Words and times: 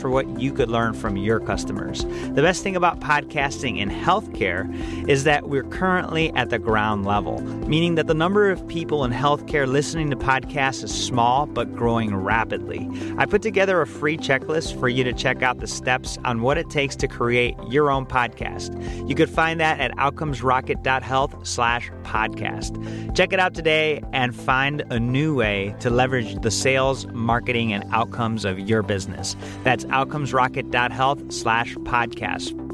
for 0.00 0.10
what 0.10 0.28
you 0.40 0.52
could 0.52 0.68
learn 0.68 0.92
from 0.92 1.16
your 1.16 1.38
customers. 1.38 2.04
The 2.04 2.42
best 2.42 2.62
thing 2.62 2.74
about 2.74 3.00
podcasting 3.00 3.78
in 3.78 3.88
healthcare 3.88 4.68
is 5.08 5.24
that 5.24 5.48
we're 5.48 5.62
currently 5.64 6.32
at 6.34 6.50
the 6.50 6.58
ground 6.58 7.06
level, 7.06 7.40
meaning 7.68 7.94
that 7.94 8.08
the 8.08 8.14
number 8.14 8.50
of 8.50 8.66
people 8.66 9.04
in 9.04 9.12
healthcare 9.12 9.66
listening 9.66 10.10
to 10.10 10.16
podcasts 10.16 10.82
is 10.82 10.92
small 10.92 11.46
but 11.46 11.72
growing 11.72 12.14
rapidly. 12.16 12.88
I 13.16 13.26
put 13.26 13.42
together 13.42 13.80
a 13.80 13.86
free 13.86 14.16
checklist 14.16 14.78
for 14.80 14.88
you 14.88 15.04
to 15.04 15.12
check 15.12 15.42
out 15.42 15.60
the 15.60 15.68
steps 15.68 16.18
on 16.24 16.42
what 16.42 16.58
it 16.58 16.68
takes 16.68 16.96
to 16.96 17.06
create 17.06 17.54
your 17.68 17.90
own 17.90 18.06
podcast. 18.06 19.08
You 19.08 19.14
could 19.14 19.30
find 19.30 19.60
that 19.60 19.78
at 19.78 19.92
outcomesrocket.health 19.92 21.46
slash 21.46 21.90
podcast. 22.04 23.16
Check 23.16 23.32
it 23.32 23.40
out 23.40 23.54
today 23.54 24.02
and 24.12 24.34
find 24.34 24.82
a 24.90 25.00
new 25.00 25.34
way 25.34 25.74
to 25.80 25.90
leverage 25.90 26.40
the 26.42 26.50
sales, 26.50 27.06
marketing, 27.08 27.72
and 27.72 27.84
outcomes 27.92 28.44
of 28.44 28.60
your 28.60 28.82
business. 28.82 29.34
That's 29.64 29.84
outcomesrocket.health 29.86 31.32
slash 31.32 31.74
podcast. 31.76 32.64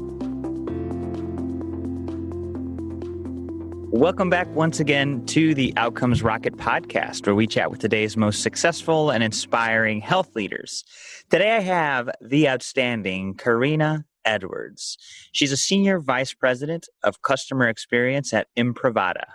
Welcome 3.93 4.29
back 4.29 4.47
once 4.55 4.79
again 4.79 5.25
to 5.27 5.53
the 5.53 5.73
Outcomes 5.75 6.23
Rocket 6.23 6.55
podcast, 6.55 7.25
where 7.25 7.35
we 7.35 7.45
chat 7.45 7.69
with 7.69 7.81
today's 7.81 8.15
most 8.15 8.41
successful 8.41 9.11
and 9.11 9.21
inspiring 9.21 9.99
health 9.99 10.33
leaders. 10.33 10.85
Today 11.29 11.57
I 11.57 11.59
have 11.59 12.09
the 12.21 12.47
outstanding 12.47 13.35
Karina 13.35 14.05
Edwards. 14.25 14.97
She's 15.31 15.51
a 15.51 15.57
senior 15.57 15.99
vice 15.99 16.33
president 16.33 16.87
of 17.03 17.21
customer 17.21 17.67
experience 17.67 18.33
at 18.33 18.47
Imprivata. 18.57 19.25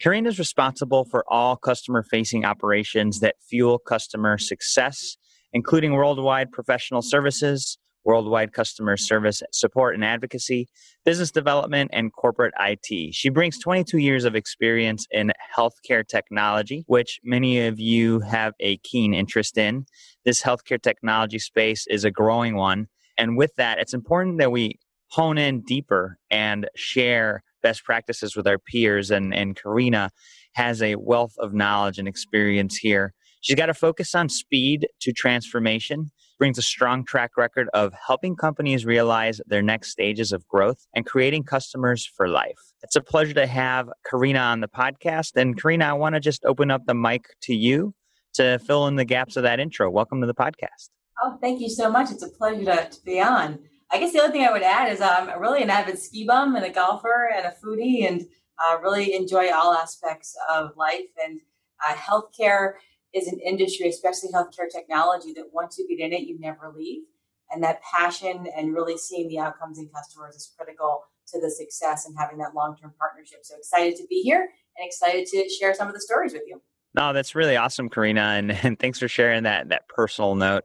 Karina 0.00 0.30
is 0.30 0.38
responsible 0.38 1.04
for 1.04 1.24
all 1.28 1.56
customer 1.56 2.02
facing 2.02 2.44
operations 2.44 3.20
that 3.20 3.36
fuel 3.48 3.78
customer 3.78 4.38
success, 4.38 5.16
including 5.52 5.92
worldwide 5.92 6.50
professional 6.52 7.02
services, 7.02 7.78
worldwide 8.04 8.52
customer 8.52 8.96
service 8.96 9.42
support 9.52 9.94
and 9.94 10.04
advocacy, 10.04 10.68
business 11.04 11.30
development, 11.30 11.90
and 11.92 12.12
corporate 12.12 12.54
IT. 12.58 13.14
She 13.14 13.28
brings 13.28 13.58
22 13.58 13.98
years 13.98 14.24
of 14.24 14.34
experience 14.34 15.06
in 15.10 15.32
healthcare 15.56 16.06
technology, 16.06 16.84
which 16.86 17.20
many 17.22 17.66
of 17.66 17.78
you 17.78 18.20
have 18.20 18.54
a 18.60 18.78
keen 18.78 19.12
interest 19.12 19.58
in. 19.58 19.84
This 20.24 20.42
healthcare 20.42 20.80
technology 20.80 21.38
space 21.38 21.86
is 21.88 22.04
a 22.04 22.10
growing 22.10 22.56
one. 22.56 22.88
And 23.20 23.36
with 23.36 23.54
that, 23.56 23.78
it's 23.78 23.92
important 23.92 24.38
that 24.38 24.50
we 24.50 24.78
hone 25.08 25.36
in 25.36 25.60
deeper 25.60 26.16
and 26.30 26.66
share 26.74 27.42
best 27.62 27.84
practices 27.84 28.34
with 28.34 28.46
our 28.46 28.58
peers. 28.58 29.10
And, 29.10 29.34
and 29.34 29.54
Karina 29.54 30.10
has 30.54 30.80
a 30.80 30.94
wealth 30.96 31.34
of 31.38 31.52
knowledge 31.52 31.98
and 31.98 32.08
experience 32.08 32.78
here. 32.78 33.12
She's 33.42 33.56
got 33.56 33.68
a 33.68 33.74
focus 33.74 34.14
on 34.14 34.30
speed 34.30 34.88
to 35.00 35.12
transformation 35.12 36.10
brings 36.38 36.56
a 36.56 36.62
strong 36.62 37.04
track 37.04 37.32
record 37.36 37.68
of 37.74 37.92
helping 38.06 38.34
companies 38.34 38.86
realize 38.86 39.42
their 39.46 39.60
next 39.60 39.90
stages 39.90 40.32
of 40.32 40.48
growth 40.48 40.86
and 40.94 41.04
creating 41.04 41.44
customers 41.44 42.10
for 42.16 42.28
life. 42.28 42.56
It's 42.82 42.96
a 42.96 43.02
pleasure 43.02 43.34
to 43.34 43.46
have 43.46 43.90
Karina 44.08 44.38
on 44.38 44.60
the 44.60 44.68
podcast. 44.68 45.32
And 45.36 45.60
Karina, 45.60 45.84
I 45.84 45.92
want 45.92 46.14
to 46.14 46.20
just 46.20 46.42
open 46.46 46.70
up 46.70 46.86
the 46.86 46.94
mic 46.94 47.26
to 47.42 47.54
you 47.54 47.92
to 48.32 48.58
fill 48.60 48.86
in 48.86 48.96
the 48.96 49.04
gaps 49.04 49.36
of 49.36 49.42
that 49.42 49.60
intro. 49.60 49.90
Welcome 49.90 50.22
to 50.22 50.26
the 50.26 50.34
podcast. 50.34 50.88
Oh, 51.22 51.38
thank 51.40 51.60
you 51.60 51.68
so 51.68 51.90
much. 51.90 52.10
It's 52.10 52.22
a 52.22 52.28
pleasure 52.28 52.64
to, 52.64 52.88
to 52.88 53.04
be 53.04 53.20
on. 53.20 53.58
I 53.92 53.98
guess 53.98 54.12
the 54.12 54.20
other 54.20 54.32
thing 54.32 54.44
I 54.44 54.52
would 54.52 54.62
add 54.62 54.92
is 54.92 55.00
I'm 55.00 55.40
really 55.40 55.62
an 55.62 55.70
avid 55.70 55.98
ski 55.98 56.24
bum 56.24 56.54
and 56.56 56.64
a 56.64 56.70
golfer 56.70 57.28
and 57.34 57.46
a 57.46 57.54
foodie 57.62 58.06
and 58.08 58.26
uh, 58.58 58.78
really 58.80 59.14
enjoy 59.14 59.52
all 59.52 59.74
aspects 59.74 60.36
of 60.48 60.76
life 60.76 61.10
and 61.22 61.40
uh, 61.86 61.94
healthcare 61.94 62.74
is 63.12 63.26
an 63.26 63.40
industry, 63.40 63.88
especially 63.88 64.30
healthcare 64.32 64.70
technology, 64.70 65.32
that 65.34 65.46
once 65.52 65.78
you 65.78 65.88
get 65.88 66.04
in 66.04 66.12
it, 66.12 66.22
you 66.22 66.38
never 66.38 66.72
leave. 66.76 67.02
And 67.50 67.62
that 67.64 67.80
passion 67.82 68.46
and 68.56 68.72
really 68.72 68.96
seeing 68.96 69.28
the 69.28 69.40
outcomes 69.40 69.78
in 69.78 69.88
customers 69.88 70.36
is 70.36 70.52
critical 70.56 71.02
to 71.28 71.40
the 71.40 71.50
success 71.50 72.06
and 72.06 72.16
having 72.16 72.38
that 72.38 72.54
long 72.54 72.76
term 72.76 72.92
partnership. 72.98 73.40
So 73.42 73.56
excited 73.56 73.96
to 73.96 74.06
be 74.08 74.22
here 74.22 74.48
and 74.76 74.86
excited 74.86 75.26
to 75.26 75.48
share 75.48 75.74
some 75.74 75.88
of 75.88 75.94
the 75.94 76.00
stories 76.00 76.32
with 76.32 76.42
you. 76.46 76.60
No, 76.94 77.12
that's 77.12 77.34
really 77.34 77.56
awesome, 77.56 77.88
Karina, 77.88 78.20
and, 78.20 78.52
and 78.52 78.78
thanks 78.78 78.98
for 78.98 79.08
sharing 79.08 79.44
that 79.44 79.68
that 79.70 79.88
personal 79.88 80.36
note. 80.36 80.64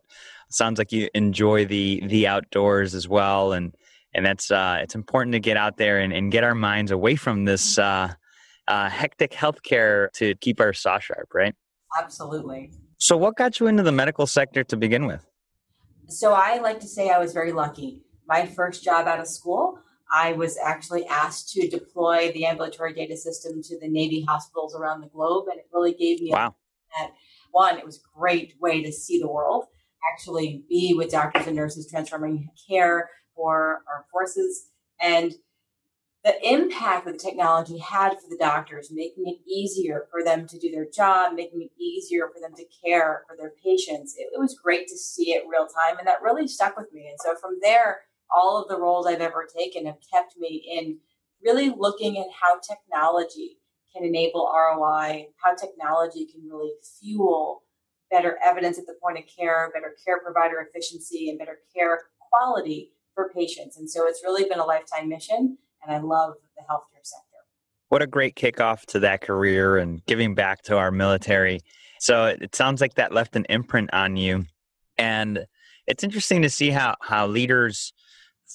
Sounds 0.56 0.78
like 0.78 0.92
you 0.92 1.10
enjoy 1.14 1.66
the 1.66 2.02
the 2.06 2.28
outdoors 2.28 2.96
as 2.96 3.08
well, 3.08 3.54
and 3.54 3.76
and 4.14 4.26
that's 4.26 4.50
uh, 4.52 4.80
it's 4.82 4.96
important 4.96 5.34
to 5.34 5.40
get 5.40 5.58
out 5.58 5.78
there 5.78 6.00
and, 6.00 6.14
and 6.14 6.32
get 6.32 6.44
our 6.44 6.56
minds 6.56 6.92
away 6.92 7.16
from 7.16 7.46
this 7.46 7.78
uh, 7.78 8.14
uh, 8.68 8.90
hectic 8.90 9.32
healthcare 9.32 10.12
to 10.14 10.36
keep 10.36 10.60
our 10.60 10.74
saw 10.74 11.00
sharp, 11.00 11.34
right? 11.34 11.56
Absolutely. 12.00 12.72
So, 12.98 13.18
what 13.18 13.36
got 13.36 13.60
you 13.60 13.68
into 13.68 13.84
the 13.84 13.92
medical 13.92 14.26
sector 14.26 14.64
to 14.64 14.78
begin 14.78 15.06
with? 15.06 15.26
So, 16.08 16.34
I 16.34 16.60
like 16.60 16.80
to 16.80 16.88
say 16.88 17.10
I 17.10 17.20
was 17.20 17.34
very 17.34 17.52
lucky. 17.52 18.04
My 18.28 18.46
first 18.46 18.84
job 18.84 19.08
out 19.08 19.20
of 19.20 19.28
school, 19.28 19.80
I 20.12 20.34
was 20.34 20.58
actually 20.58 21.06
asked 21.06 21.50
to 21.54 21.68
deploy 21.68 22.32
the 22.32 22.46
ambulatory 22.46 22.94
data 22.94 23.18
system 23.18 23.62
to 23.64 23.80
the 23.80 23.88
Navy 23.88 24.26
hospitals 24.28 24.76
around 24.76 25.02
the 25.02 25.08
globe, 25.08 25.46
and 25.50 25.60
it 25.60 25.68
really 25.74 25.94
gave 25.94 26.22
me 26.22 26.32
wow. 26.32 26.56
that 26.98 27.12
one. 27.52 27.78
It 27.78 27.86
was 27.86 27.98
a 27.98 28.20
great 28.20 28.56
way 28.60 28.82
to 28.82 28.92
see 28.92 29.20
the 29.20 29.28
world, 29.28 29.66
actually 30.12 30.64
be 30.70 30.94
with 30.96 31.12
doctors 31.12 31.48
and 31.48 31.56
nurses 31.56 31.90
transforming 31.90 32.50
care 32.68 33.10
for 33.36 33.82
our 33.88 34.06
forces, 34.12 34.70
and 35.02 35.34
the 36.26 36.36
impact 36.42 37.06
that 37.06 37.14
the 37.14 37.20
technology 37.20 37.78
had 37.78 38.14
for 38.14 38.28
the 38.28 38.38
doctors, 38.38 38.90
making 38.92 39.26
it 39.28 39.48
easier 39.48 40.08
for 40.10 40.24
them 40.24 40.48
to 40.48 40.58
do 40.58 40.72
their 40.72 40.88
job, 40.90 41.36
making 41.36 41.62
it 41.62 41.70
easier 41.80 42.30
for 42.34 42.42
them 42.42 42.56
to 42.56 42.66
care 42.84 43.24
for 43.28 43.38
their 43.38 43.54
patients. 43.64 44.16
It, 44.18 44.30
it, 44.34 44.40
was 44.40 44.60
great 44.62 44.88
to 44.88 44.98
see 44.98 45.34
it 45.34 45.44
real 45.48 45.68
time, 45.68 46.00
and 46.00 46.08
that 46.08 46.24
really 46.24 46.48
stuck 46.48 46.78
with 46.78 46.92
me. 46.92 47.08
And 47.08 47.20
so 47.24 47.40
from 47.40 47.60
there, 47.62 48.02
all 48.36 48.60
of 48.60 48.68
the 48.68 48.80
roles 48.80 49.06
I've 49.06 49.22
ever 49.22 49.46
taken 49.56 49.86
have 49.86 50.00
kept 50.12 50.34
me 50.40 50.66
in 50.68 50.98
really 51.44 51.72
looking 51.78 52.18
at 52.18 52.26
how 52.42 52.60
technology 52.60 53.60
can 53.96 54.04
enable 54.04 54.52
ROI, 54.52 55.28
how 55.44 55.54
technology 55.54 56.26
can 56.26 56.50
really 56.50 56.72
fuel 57.00 57.62
better 58.16 58.38
evidence 58.46 58.80
at 58.80 58.86
the 58.86 58.96
point 59.02 59.18
of 59.18 59.26
care, 59.28 59.70
better 59.74 59.96
care 60.06 60.22
provider 60.22 60.60
efficiency, 60.60 61.30
and 61.30 61.38
better 61.38 61.60
care 61.76 62.04
quality 62.30 62.92
for 63.14 63.30
patients. 63.36 63.78
And 63.78 63.90
so 63.90 64.08
it's 64.08 64.22
really 64.24 64.48
been 64.48 64.60
a 64.60 64.66
lifetime 64.66 65.10
mission 65.10 65.58
and 65.84 65.96
I 65.96 66.00
love 66.00 66.36
the 66.58 66.64
healthcare 66.64 67.04
sector. 67.04 67.38
What 67.90 68.02
a 68.02 68.08
great 68.08 68.36
kickoff 68.36 68.86
to 68.88 69.00
that 69.00 69.22
career 69.22 69.78
and 69.78 70.04
giving 70.06 70.34
back 70.34 70.64
to 70.64 70.78
our 70.78 70.92
military. 70.92 71.60
So 72.00 72.26
it 72.26 72.56
sounds 72.56 72.82
like 72.82 72.96
that 72.96 73.14
left 73.14 73.36
an 73.36 73.46
imprint 73.50 73.94
on 73.94 74.18
you. 74.18 74.46
And 74.98 75.46
it's 75.88 76.04
interesting 76.04 76.42
to 76.42 76.50
see 76.50 76.72
how, 76.72 76.96
how 77.02 77.28
leaders 77.28 77.94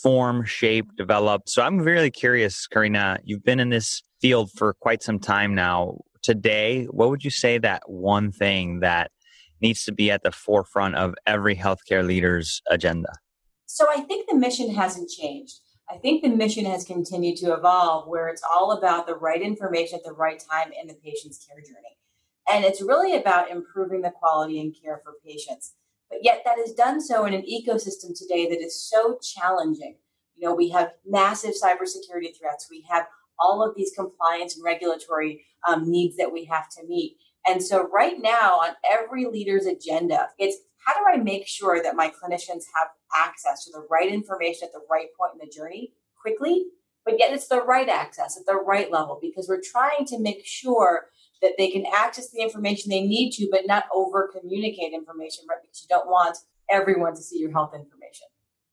form, 0.03 0.45
shape, 0.45 0.87
develop. 0.97 1.49
So 1.49 1.63
I'm 1.63 1.79
really 1.79 2.11
curious, 2.11 2.67
Karina, 2.67 3.19
you've 3.25 3.45
been 3.45 3.61
in 3.61 3.71
this 3.71 4.03
field 4.21 4.51
for 4.53 4.75
quite 4.75 5.03
some 5.03 5.19
time 5.19 5.55
now. 5.55 5.99
Today, 6.23 6.85
what 6.85 7.09
would 7.11 7.25
you 7.25 7.31
say 7.31 7.59
that 7.59 7.83
one 7.87 8.31
thing 8.31 8.81
that 8.81 9.11
needs 9.61 9.85
to 9.85 9.93
be 9.93 10.11
at 10.11 10.23
the 10.23 10.33
forefront 10.33 10.97
of 10.97 11.15
every 11.27 11.57
healthcare 11.57 12.07
leader's 12.07 12.63
agenda? 12.71 13.13
So 13.67 13.87
I 13.91 14.01
think 14.01 14.29
the 14.29 14.37
mission 14.37 14.75
hasn't 14.75 15.11
changed. 15.11 15.61
I 15.91 15.97
think 15.97 16.23
the 16.23 16.29
mission 16.29 16.65
has 16.67 16.85
continued 16.85 17.37
to 17.39 17.53
evolve 17.53 18.09
where 18.09 18.29
it's 18.29 18.43
all 18.43 18.73
about 18.73 19.07
the 19.07 19.17
right 19.17 19.43
information 19.43 19.99
at 19.99 20.05
the 20.05 20.13
right 20.13 20.43
time 20.51 20.71
in 20.81 20.87
the 20.87 20.95
patient's 20.95 21.45
care 21.45 21.61
journey. 21.61 21.97
And 22.51 22.65
it's 22.65 22.81
really 22.81 23.17
about 23.17 23.51
improving 23.51 24.03
the 24.03 24.11
quality 24.11 24.61
and 24.61 24.75
care 24.81 25.01
for 25.05 25.15
patients. 25.25 25.75
But 26.09 26.21
yet, 26.23 26.43
that 26.45 26.59
is 26.59 26.73
done 26.73 27.01
so 27.01 27.25
in 27.25 27.35
an 27.35 27.43
ecosystem 27.43 28.17
today 28.17 28.49
that 28.49 28.61
is 28.61 28.89
so 28.89 29.19
challenging. 29.23 29.97
You 30.37 30.49
know, 30.49 30.55
we 30.55 30.71
have 30.71 30.93
massive 31.07 31.53
cybersecurity 31.53 32.37
threats, 32.39 32.69
we 32.71 32.85
have 32.91 33.07
all 33.39 33.63
of 33.63 33.75
these 33.77 33.93
compliance 33.97 34.57
and 34.57 34.65
regulatory 34.65 35.45
um, 35.67 35.91
needs 35.91 36.17
that 36.17 36.33
we 36.33 36.45
have 36.45 36.69
to 36.71 36.87
meet. 36.87 37.17
And 37.47 37.63
so, 37.63 37.89
right 37.89 38.17
now, 38.19 38.61
on 38.61 38.75
every 38.91 39.27
leader's 39.27 39.67
agenda, 39.67 40.29
it's 40.39 40.59
how 40.85 40.95
do 40.95 41.01
I 41.09 41.23
make 41.23 41.47
sure 41.47 41.83
that 41.83 41.97
my 41.97 42.09
clinicians 42.09 42.65
have 42.75 42.89
access 43.15 43.65
to 43.65 43.73
the 43.73 43.87
right 43.91 44.11
information 44.11 44.65
at 44.65 44.73
the 44.73 44.85
right 44.91 45.09
point 45.19 45.33
in 45.35 45.47
the 45.47 45.53
journey 45.53 45.93
quickly, 46.21 46.67
but 47.05 47.19
yet 47.19 47.33
it's 47.33 47.49
the 47.49 47.63
right 47.63 47.89
access 47.89 48.39
at 48.39 48.47
the 48.47 48.57
right 48.57 48.91
level 48.91 49.19
because 49.21 49.49
we're 49.49 49.61
trying 49.63 50.07
to 50.07 50.19
make 50.19 50.45
sure 50.45 51.07
that 51.43 51.53
they 51.59 51.71
can 51.71 51.85
access 51.95 52.31
the 52.31 52.41
information 52.41 52.91
they 52.91 53.03
need 53.03 53.33
to, 53.33 53.49
but 53.51 53.67
not 53.67 53.85
over 53.95 54.31
communicate 54.39 54.93
information, 54.93 55.45
right? 55.49 55.59
Because 55.63 55.83
you 55.83 55.89
don't 55.89 56.09
want 56.09 56.37
everyone 56.71 57.15
to 57.15 57.23
see 57.23 57.39
your 57.39 57.53
health 57.53 57.75
information. 57.75 58.27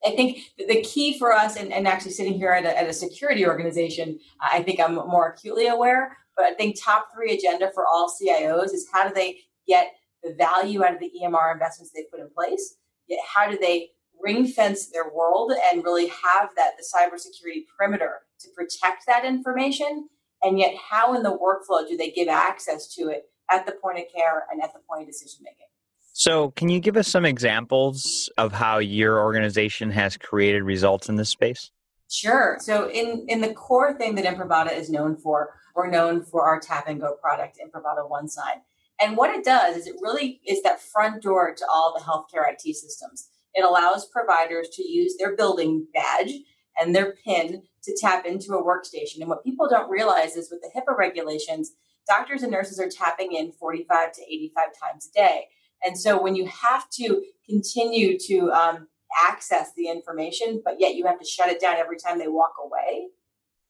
I 0.05 0.11
think 0.11 0.39
the 0.57 0.81
key 0.83 1.17
for 1.17 1.33
us, 1.33 1.55
and, 1.55 1.73
and 1.73 1.87
actually 1.87 2.11
sitting 2.11 2.35
here 2.35 2.51
at 2.51 2.65
a, 2.65 2.77
at 2.77 2.87
a 2.87 2.93
security 2.93 3.47
organization, 3.47 4.19
I 4.39 4.61
think 4.61 4.79
I'm 4.79 4.95
more 4.95 5.29
acutely 5.29 5.67
aware, 5.67 6.17
but 6.37 6.45
I 6.45 6.53
think 6.53 6.77
top 6.81 7.07
three 7.13 7.33
agenda 7.33 7.71
for 7.73 7.85
all 7.85 8.09
CIOs 8.09 8.73
is 8.73 8.87
how 8.93 9.07
do 9.07 9.13
they 9.13 9.39
get 9.67 9.91
the 10.23 10.35
value 10.35 10.83
out 10.83 10.93
of 10.93 10.99
the 10.99 11.11
EMR 11.21 11.51
investments 11.51 11.91
they 11.93 12.05
put 12.09 12.21
in 12.21 12.29
place? 12.29 12.75
Yet 13.07 13.19
how 13.25 13.49
do 13.49 13.57
they 13.57 13.89
ring 14.21 14.47
fence 14.47 14.87
their 14.87 15.09
world 15.13 15.51
and 15.71 15.83
really 15.83 16.07
have 16.07 16.49
that 16.55 16.71
the 16.77 16.85
cybersecurity 16.95 17.63
perimeter 17.77 18.19
to 18.39 18.47
protect 18.55 19.05
that 19.07 19.25
information? 19.25 20.07
And 20.43 20.59
yet, 20.59 20.75
how 20.89 21.15
in 21.15 21.23
the 21.23 21.31
workflow 21.31 21.87
do 21.87 21.97
they 21.97 22.11
give 22.11 22.27
access 22.27 22.93
to 22.95 23.09
it 23.09 23.23
at 23.49 23.65
the 23.65 23.71
point 23.71 23.97
of 23.97 24.05
care 24.15 24.45
and 24.51 24.61
at 24.61 24.71
the 24.73 24.79
point 24.87 25.01
of 25.01 25.07
decision 25.07 25.39
making? 25.43 25.65
So, 26.13 26.51
can 26.51 26.69
you 26.69 26.79
give 26.79 26.97
us 26.97 27.07
some 27.07 27.25
examples 27.25 28.29
of 28.37 28.51
how 28.51 28.77
your 28.77 29.19
organization 29.19 29.89
has 29.91 30.17
created 30.17 30.63
results 30.63 31.09
in 31.09 31.15
this 31.15 31.29
space? 31.29 31.71
Sure. 32.09 32.57
So, 32.59 32.89
in, 32.89 33.25
in 33.27 33.41
the 33.41 33.53
core 33.53 33.93
thing 33.97 34.15
that 34.15 34.25
Imprivata 34.25 34.73
is 34.73 34.89
known 34.89 35.17
for, 35.17 35.53
we're 35.75 35.89
known 35.89 36.23
for 36.23 36.45
our 36.45 36.59
tap 36.59 36.87
and 36.87 37.01
go 37.01 37.15
product, 37.21 37.59
Imprivata 37.59 38.09
One 38.09 38.29
Sign. 38.29 38.61
And 38.99 39.15
what 39.15 39.29
it 39.29 39.43
does 39.43 39.77
is 39.77 39.87
it 39.87 39.95
really 40.01 40.41
is 40.45 40.63
that 40.63 40.81
front 40.81 41.21
door 41.21 41.53
to 41.53 41.65
all 41.71 41.93
the 41.95 42.03
healthcare 42.03 42.51
IT 42.51 42.75
systems. 42.75 43.29
It 43.53 43.63
allows 43.63 44.07
providers 44.07 44.69
to 44.73 44.87
use 44.87 45.15
their 45.17 45.35
building 45.35 45.87
badge 45.93 46.31
and 46.79 46.95
their 46.95 47.15
PIN 47.23 47.63
to 47.83 47.97
tap 47.99 48.25
into 48.25 48.53
a 48.53 48.63
workstation. 48.63 49.19
And 49.19 49.29
what 49.29 49.43
people 49.43 49.67
don't 49.69 49.89
realize 49.89 50.35
is 50.35 50.49
with 50.51 50.61
the 50.61 50.71
HIPAA 50.75 50.97
regulations, 50.97 51.73
doctors 52.07 52.43
and 52.43 52.51
nurses 52.51 52.79
are 52.79 52.89
tapping 52.89 53.33
in 53.33 53.51
45 53.51 54.13
to 54.13 54.21
85 54.21 54.65
times 54.81 55.09
a 55.09 55.17
day. 55.17 55.47
And 55.83 55.97
so 55.97 56.21
when 56.21 56.35
you 56.35 56.47
have 56.47 56.89
to 56.91 57.23
continue 57.47 58.17
to 58.19 58.51
um, 58.51 58.87
access 59.17 59.71
the 59.75 59.87
information, 59.89 60.61
but 60.63 60.75
yet 60.79 60.95
you 60.95 61.05
have 61.05 61.19
to 61.19 61.25
shut 61.25 61.49
it 61.49 61.59
down 61.59 61.77
every 61.77 61.97
time 61.97 62.19
they 62.19 62.27
walk 62.27 62.53
away, 62.63 63.07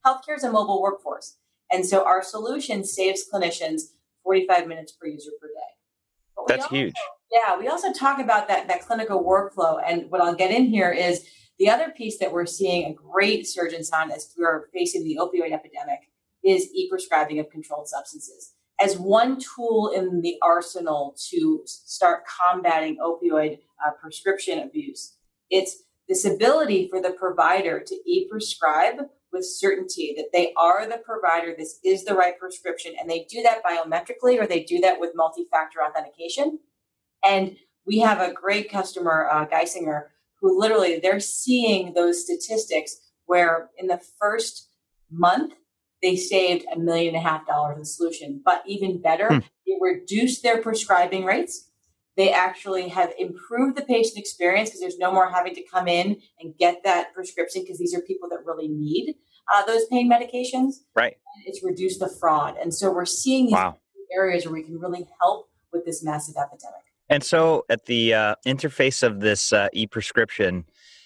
healthcare 0.05 0.35
is 0.35 0.43
a 0.43 0.51
mobile 0.51 0.81
workforce. 0.81 1.37
And 1.71 1.85
so 1.85 2.05
our 2.05 2.23
solution 2.23 2.83
saves 2.83 3.23
clinicians 3.31 3.93
45 4.23 4.67
minutes 4.67 4.91
per 4.93 5.07
user 5.07 5.31
per 5.39 5.47
day. 5.47 6.47
That's 6.47 6.63
also, 6.63 6.75
huge. 6.75 6.93
Yeah, 7.31 7.57
we 7.57 7.67
also 7.67 7.91
talk 7.91 8.19
about 8.19 8.47
that, 8.47 8.67
that 8.67 8.81
clinical 8.81 9.23
workflow. 9.23 9.81
And 9.85 10.09
what 10.09 10.21
I'll 10.21 10.35
get 10.35 10.51
in 10.51 10.65
here 10.65 10.91
is 10.91 11.25
the 11.59 11.69
other 11.69 11.89
piece 11.89 12.19
that 12.19 12.31
we're 12.31 12.45
seeing 12.45 12.85
a 12.85 12.93
great 12.93 13.47
surgence 13.47 13.91
on 13.91 14.11
as 14.11 14.33
we're 14.37 14.67
facing 14.73 15.03
the 15.03 15.17
opioid 15.19 15.51
epidemic 15.51 15.99
is 16.43 16.69
e-prescribing 16.73 17.39
of 17.39 17.49
controlled 17.49 17.89
substances 17.89 18.53
as 18.79 18.97
one 18.97 19.39
tool 19.39 19.91
in 19.95 20.21
the 20.21 20.37
arsenal 20.41 21.15
to 21.29 21.61
start 21.65 22.23
combating 22.25 22.97
opioid 22.97 23.59
uh, 23.85 23.91
prescription 23.99 24.59
abuse. 24.59 25.16
It's 25.49 25.83
this 26.07 26.25
ability 26.25 26.87
for 26.89 27.01
the 27.01 27.11
provider 27.11 27.79
to 27.79 27.95
e-prescribe 28.05 29.09
with 29.31 29.45
certainty 29.45 30.13
that 30.17 30.31
they 30.31 30.53
are 30.57 30.87
the 30.87 30.97
provider, 30.97 31.53
this 31.57 31.79
is 31.83 32.05
the 32.05 32.13
right 32.13 32.39
prescription, 32.39 32.93
and 32.99 33.09
they 33.09 33.27
do 33.29 33.41
that 33.43 33.61
biometrically 33.63 34.41
or 34.41 34.47
they 34.47 34.63
do 34.63 34.79
that 34.79 34.99
with 34.99 35.11
multi-factor 35.15 35.79
authentication. 35.81 36.59
And 37.25 37.57
we 37.85 37.99
have 37.99 38.21
a 38.21 38.33
great 38.33 38.71
customer, 38.71 39.27
uh, 39.31 39.45
Geisinger, 39.47 40.03
who 40.41 40.59
literally 40.59 40.99
they're 40.99 41.19
seeing 41.19 41.93
those 41.93 42.23
statistics 42.23 42.97
where 43.25 43.69
in 43.77 43.87
the 43.87 43.99
first 44.19 44.69
month 45.11 45.53
they 46.01 46.15
saved 46.15 46.65
a 46.73 46.77
million 46.77 47.15
and 47.15 47.25
a 47.25 47.27
half 47.27 47.47
dollars 47.47 47.77
in 47.77 47.85
solution. 47.85 48.41
But 48.43 48.63
even 48.65 49.01
better, 49.01 49.27
hmm. 49.27 49.39
they 49.65 49.73
reduced 49.81 50.43
their 50.43 50.61
prescribing 50.61 51.25
rates. 51.25 51.66
They 52.17 52.31
actually 52.31 52.89
have 52.89 53.13
improved 53.19 53.77
the 53.77 53.83
patient 53.83 54.17
experience 54.17 54.69
because 54.69 54.81
there's 54.81 54.97
no 54.97 55.11
more 55.11 55.29
having 55.29 55.53
to 55.55 55.61
come 55.61 55.87
in 55.87 56.19
and 56.39 56.57
get 56.57 56.83
that 56.83 57.13
prescription 57.13 57.61
because 57.61 57.77
these 57.77 57.93
are 57.93 58.01
people 58.01 58.27
that 58.29 58.39
really 58.43 58.67
need 58.67 59.15
uh, 59.53 59.63
those 59.65 59.85
pain 59.85 60.11
medications. 60.11 60.77
Right. 60.95 61.17
And 61.35 61.43
it's 61.45 61.63
reduced 61.63 61.99
the 61.99 62.09
fraud. 62.09 62.55
And 62.61 62.73
so 62.73 62.91
we're 62.91 63.05
seeing 63.05 63.45
these 63.45 63.53
wow. 63.53 63.77
areas 64.13 64.45
where 64.45 64.53
we 64.53 64.63
can 64.63 64.79
really 64.79 65.07
help 65.21 65.49
with 65.71 65.85
this 65.85 66.03
massive 66.03 66.35
epidemic. 66.35 66.81
And 67.09 67.23
so, 67.23 67.65
at 67.69 67.85
the 67.85 68.13
uh, 68.13 68.35
interface 68.45 69.01
of 69.01 69.21
this 69.21 69.53
uh, 69.53 69.69
e 69.71 69.87
prescription, 69.87 70.65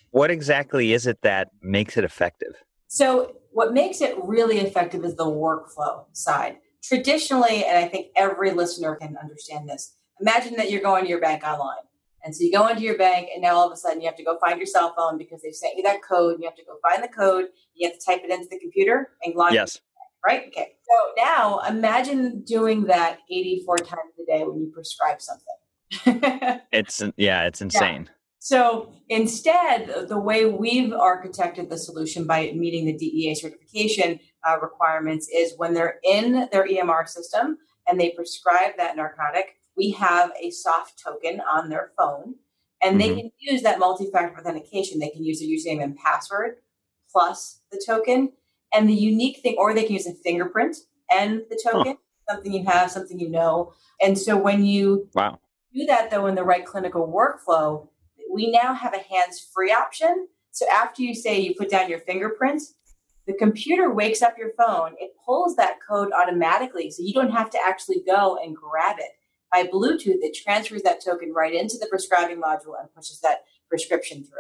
what 0.10 0.32
exactly 0.32 0.94
is 0.94 1.06
it 1.06 1.22
that 1.22 1.50
makes 1.62 1.96
it 1.96 2.04
effective? 2.04 2.56
So, 2.88 3.36
what 3.52 3.74
makes 3.74 4.02
it 4.02 4.16
really 4.24 4.60
effective 4.60 5.04
is 5.06 5.16
the 5.16 5.26
workflow 5.26 6.06
side. 6.14 6.58
Traditionally, 6.84 7.64
and 7.64 7.78
I 7.78 7.88
think 7.88 8.08
every 8.16 8.52
listener 8.52 8.96
can 8.96 9.16
understand 9.22 9.70
this, 9.70 9.94
imagine 10.22 10.56
that 10.56 10.70
you're 10.72 10.82
going 10.82 11.04
to 11.04 11.10
your 11.10 11.20
bank 11.20 11.44
online. 11.44 11.84
And 12.24 12.36
so 12.36 12.44
you 12.44 12.52
go 12.52 12.68
into 12.68 12.84
your 12.84 12.98
bank, 12.98 13.30
and 13.34 13.42
now 13.42 13.56
all 13.56 13.66
of 13.66 13.74
a 13.74 13.76
sudden 13.76 14.00
you 14.00 14.08
have 14.08 14.18
to 14.18 14.24
go 14.24 14.38
find 14.46 14.58
your 14.58 14.68
cell 14.68 14.94
phone 14.96 15.18
because 15.18 15.42
they've 15.42 15.56
sent 15.56 15.76
you 15.76 15.84
that 15.84 16.02
code. 16.08 16.36
And 16.36 16.44
you 16.44 16.48
have 16.48 16.56
to 16.56 16.64
go 16.66 16.78
find 16.88 17.04
the 17.04 17.08
code. 17.08 17.46
You 17.74 17.90
have 17.90 17.98
to 17.98 18.06
type 18.06 18.22
it 18.24 18.30
into 18.30 18.48
the 18.50 18.60
computer 18.60 19.12
and 19.24 19.36
log 19.36 19.54
yes. 19.54 19.78
in. 19.78 19.82
Right? 20.24 20.48
Okay. 20.50 20.74
So 20.84 21.24
now 21.24 21.60
imagine 21.68 22.44
doing 22.44 22.84
that 22.84 23.20
84 23.32 23.78
times 23.78 24.14
a 24.22 24.26
day 24.26 24.44
when 24.44 24.60
you 24.60 24.72
prescribe 24.72 25.20
something. 25.20 26.62
it's 26.72 27.02
yeah, 27.18 27.46
it's 27.46 27.60
insane. 27.60 28.04
Yeah. 28.06 28.12
So 28.44 28.92
instead, 29.10 30.08
the 30.08 30.20
way 30.20 30.46
we've 30.46 30.92
architected 30.92 31.70
the 31.70 31.78
solution 31.78 32.26
by 32.26 32.52
meeting 32.56 32.86
the 32.86 32.94
DEA 32.94 33.36
certification 33.36 34.20
uh, 34.48 34.58
requirements 34.60 35.28
is 35.30 35.54
when 35.58 35.74
they're 35.74 36.00
in 36.04 36.48
their 36.52 36.68
EMR 36.68 37.08
system 37.08 37.58
and 37.88 38.00
they 38.00 38.10
prescribe 38.12 38.72
that 38.78 38.96
narcotic, 38.96 39.58
we 39.78 39.92
have 39.92 40.32
a 40.42 40.52
soft 40.52 41.02
token 41.04 41.42
on 41.42 41.70
their 41.70 41.92
phone 41.98 42.36
and 42.82 43.00
mm-hmm. 43.00 43.16
they 43.16 43.22
can 43.22 43.32
use 43.40 43.62
that 43.62 43.80
multi-factor 43.80 44.40
authentication. 44.40 45.00
They 45.00 45.10
can 45.10 45.24
use 45.24 45.40
their 45.40 45.50
username 45.50 45.84
and 45.84 45.96
password 45.96 46.58
plus 47.12 47.62
the 47.72 47.82
token. 47.86 48.34
And 48.74 48.88
the 48.88 48.94
unique 48.94 49.40
thing, 49.40 49.56
or 49.58 49.74
they 49.74 49.84
can 49.84 49.94
use 49.94 50.08
a 50.08 50.14
fingerprint 50.14 50.78
and 51.12 51.42
the 51.50 51.62
token, 51.62 51.98
huh. 51.98 52.34
something 52.36 52.54
you 52.54 52.64
have, 52.66 52.90
something 52.90 53.20
you 53.20 53.30
know. 53.30 53.74
And 54.02 54.18
so 54.18 54.38
when 54.38 54.64
you 54.64 55.10
wow 55.14 55.40
do 55.74 55.86
that 55.86 56.12
though 56.12 56.28
in 56.28 56.36
the 56.36 56.44
right 56.44 56.66
clinical 56.66 57.08
workflow, 57.08 57.88
we 58.32 58.52
now 58.52 58.74
have 58.74 58.94
a 58.94 59.14
hands-free 59.14 59.72
option. 59.72 60.28
So 60.52 60.66
after 60.70 61.02
you 61.02 61.14
say 61.14 61.40
you 61.40 61.54
put 61.58 61.70
down 61.70 61.90
your 61.90 62.00
fingerprint, 62.00 62.62
the 63.28 63.34
computer 63.34 63.94
wakes 63.94 64.22
up 64.22 64.38
your 64.38 64.52
phone, 64.58 64.94
it 65.00 65.12
pulls 65.26 65.56
that 65.56 65.78
code 65.88 66.12
automatically. 66.12 66.92
So 66.92 67.04
you 67.04 67.14
don't 67.14 67.32
have 67.32 67.50
to 67.52 67.60
actually 67.66 68.04
go 68.06 68.38
and 68.44 68.56
grab 68.56 68.98
it. 69.00 69.12
By 69.52 69.68
Bluetooth, 69.68 70.20
it 70.22 70.36
transfers 70.36 70.84
that 70.84 71.04
token 71.04 71.34
right 71.34 71.54
into 71.54 71.78
the 71.78 71.88
prescribing 71.88 72.42
module 72.42 72.80
and 72.80 72.94
pushes 72.96 73.20
that 73.22 73.44
prescription 73.70 74.24
through. 74.24 74.38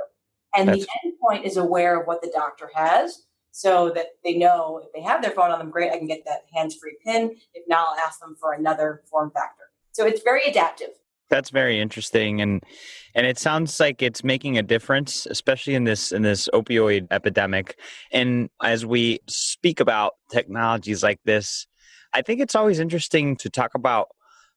And 0.56 0.70
That's... 0.70 0.86
the 0.86 0.88
endpoint 1.06 1.44
is 1.44 1.58
aware 1.58 2.00
of 2.00 2.08
what 2.08 2.22
the 2.22 2.32
doctor 2.34 2.70
has 2.74 3.24
so 3.52 3.92
that 3.92 4.08
they 4.24 4.38
know 4.38 4.82
if 4.84 4.92
they 4.94 5.02
have 5.02 5.22
their 5.22 5.32
phone 5.32 5.52
on 5.52 5.60
them, 5.60 5.70
great, 5.70 5.92
I 5.92 5.98
can 5.98 6.08
get 6.08 6.24
that 6.26 6.46
hands 6.54 6.76
free 6.76 6.98
pin. 7.06 7.36
If 7.54 7.64
not, 7.68 7.90
I'll 7.90 8.06
ask 8.06 8.20
them 8.20 8.36
for 8.40 8.54
another 8.54 9.04
form 9.10 9.32
factor. 9.32 9.64
So 9.92 10.06
it's 10.06 10.22
very 10.22 10.44
adaptive. 10.46 10.90
That's 11.30 11.50
very 11.50 11.80
interesting, 11.80 12.42
and 12.42 12.62
and 13.16 13.26
it 13.26 13.38
sounds 13.38 13.80
like 13.80 14.02
it's 14.02 14.22
making 14.22 14.58
a 14.58 14.62
difference, 14.62 15.26
especially 15.26 15.76
in 15.76 15.86
this 15.86 16.12
in 16.12 16.24
this 16.24 16.50
opioid 16.54 17.08
epidemic. 17.10 17.80
And 18.12 18.50
as 18.62 18.86
we 18.86 19.20
speak 19.28 19.80
about 19.80 20.16
technologies 20.30 21.04
like 21.04 21.22
this, 21.24 21.68
I 22.14 22.22
think 22.22 22.42
it's 22.42 22.56
always 22.56 22.80
interesting 22.80 23.38
to 23.38 23.50
talk 23.50 23.76
about 23.76 24.10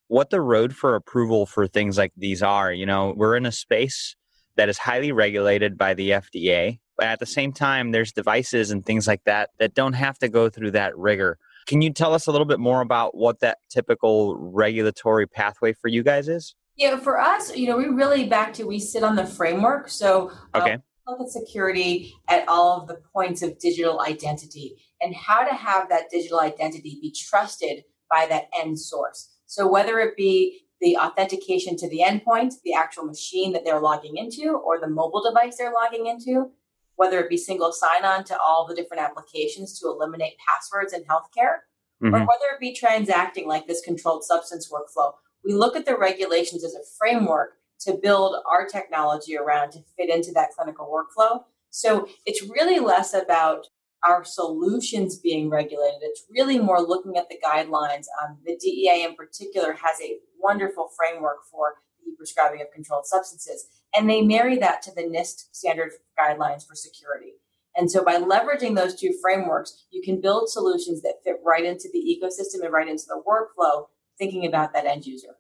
what 0.09 0.31
the 0.31 0.41
road 0.41 0.75
for 0.75 0.95
approval 0.95 1.47
for 1.47 1.67
things 1.67 1.99
like 1.99 2.13
these 2.17 2.43
are. 2.43 2.73
You 2.73 2.87
know, 2.87 3.15
we're 3.17 3.37
in 3.37 3.47
a 3.47 3.53
space 3.53 4.17
that 4.57 4.69
is 4.69 4.79
highly 4.79 5.13
regulated 5.13 5.77
by 5.77 5.95
the 5.95 6.11
FDA, 6.11 6.79
but 6.97 7.07
at 7.07 7.19
the 7.19 7.27
same 7.27 7.53
time, 7.53 7.91
there's 7.91 8.13
devices 8.13 8.71
and 8.71 8.85
things 8.85 9.07
like 9.07 9.25
that 9.25 9.51
that 9.59 9.75
don't 9.75 9.95
have 9.95 10.19
to 10.19 10.29
go 10.29 10.49
through 10.49 10.73
that 10.73 10.97
rigor. 10.97 11.39
Can 11.67 11.83
you 11.83 11.93
tell 11.93 12.15
us 12.15 12.27
a 12.27 12.31
little 12.31 12.47
bit 12.47 12.61
more 12.61 12.83
about 12.83 13.17
what 13.17 13.41
that 13.41 13.59
typical 13.71 14.37
regulatory 14.37 15.27
pathway 15.27 15.73
for 15.73 15.89
you 15.89 16.03
guys 16.03 16.29
is? 16.29 16.55
Yeah, 16.77 16.99
for 16.99 17.21
us, 17.21 17.57
you 17.57 17.69
know, 17.69 17.77
we 17.77 17.87
really 17.87 18.27
back 18.27 18.53
to 18.55 18.65
we 18.65 18.81
sit 18.81 19.03
on 19.03 19.17
the 19.17 19.27
framework. 19.27 19.89
So 19.89 20.33
uh, 20.53 20.59
okay. 20.61 20.79
look 21.07 21.21
at 21.21 21.29
security 21.29 22.13
at 22.29 22.47
all 22.49 22.81
of 22.81 22.89
the 22.89 23.01
points 23.13 23.43
of 23.43 23.59
digital 23.59 24.01
identity 24.01 24.77
and 25.01 25.15
how 25.15 25.45
to 25.45 25.55
have 25.55 25.89
that 25.89 26.11
digital 26.11 26.41
identity 26.41 26.99
be 27.01 27.13
trusted 27.13 27.85
by 28.11 28.27
that 28.29 28.49
end 28.61 28.79
source. 28.79 29.34
So 29.55 29.67
whether 29.67 29.99
it 29.99 30.17
be 30.17 30.63
the 30.81 30.97
authentication 30.97 31.77
to 31.77 31.89
the 31.89 32.01
endpoint, 32.01 32.55
the 32.65 32.75
actual 32.75 33.05
machine 33.05 33.53
that 33.53 33.65
they're 33.65 33.81
logging 33.81 34.17
into, 34.17 34.61
or 34.65 34.81
the 34.81 34.89
mobile 34.89 35.23
device 35.23 35.57
they're 35.57 35.73
logging 35.73 36.07
into, 36.07 36.51
whether 36.97 37.19
it 37.21 37.31
be 37.31 37.37
single 37.37 37.73
sign-on 37.73 38.25
to 38.25 38.39
all 38.39 38.67
the 38.67 38.75
different 38.75 39.03
applications 39.03 39.79
to 39.81 39.89
eliminate 39.89 40.35
passwords 40.47 40.93
in 40.93 41.03
healthcare, 41.03 41.63
mm-hmm. 42.03 42.15
or 42.15 42.21
whether 42.21 42.47
it 42.53 42.61
be 42.61 42.75
transacting 42.75 43.49
like 43.49 43.67
this 43.67 43.81
controlled 43.81 44.25
substance 44.25 44.71
workflow 44.71 45.13
we 45.45 45.53
look 45.53 45.77
at 45.77 45.85
the 45.85 45.97
regulations 45.97 46.65
as 46.65 46.75
a 46.75 46.83
framework 46.99 47.59
to 47.81 47.99
build 48.03 48.37
our 48.51 48.67
technology 48.67 49.37
around 49.37 49.73
to 49.73 49.81
fit 49.97 50.09
into 50.09 50.33
that 50.33 50.51
clinical 50.57 50.87
workflow. 50.87 51.45
So 51.71 52.09
it's 52.25 52.43
really 52.43 52.79
less 52.79 53.13
about 53.13 53.67
our 54.07 54.25
solutions 54.25 55.19
being 55.19 55.49
regulated. 55.49 56.01
It's 56.03 56.25
really 56.31 56.59
more 56.59 56.81
looking 56.81 57.17
at 57.17 57.29
the 57.29 57.39
guidelines. 57.45 58.05
Um, 58.23 58.39
the 58.45 58.57
DEA 58.57 59.05
in 59.05 59.15
particular 59.15 59.73
has 59.73 60.01
a 60.03 60.19
wonderful 60.39 60.91
framework 60.97 61.39
for 61.51 61.75
the 62.05 62.13
prescribing 62.17 62.61
of 62.61 62.71
controlled 62.73 63.07
substances, 63.07 63.67
and 63.97 64.09
they 64.09 64.21
marry 64.21 64.59
that 64.59 64.83
to 64.83 64.95
the 64.95 65.03
NIST 65.03 65.47
standard 65.53 65.93
guidelines 66.19 66.67
for 66.67 66.75
security. 66.75 67.33
And 67.77 67.91
so 67.91 68.05
by 68.05 68.17
leveraging 68.17 68.77
those 68.77 68.95
two 68.95 69.15
frameworks, 69.21 69.87
you 69.91 70.03
can 70.03 70.21
build 70.21 70.49
solutions 70.49 71.03
that 71.03 71.25
fit 71.25 71.37
right 71.45 71.65
into 71.65 71.89
the 71.93 71.99
ecosystem 71.99 72.63
and 72.63 72.73
right 72.73 72.89
into 72.89 73.05
the 73.09 73.23
workflow, 73.27 73.87
thinking 74.19 74.47
about 74.47 74.73
that 74.75 74.87
end 74.87 75.07
user. 75.07 75.37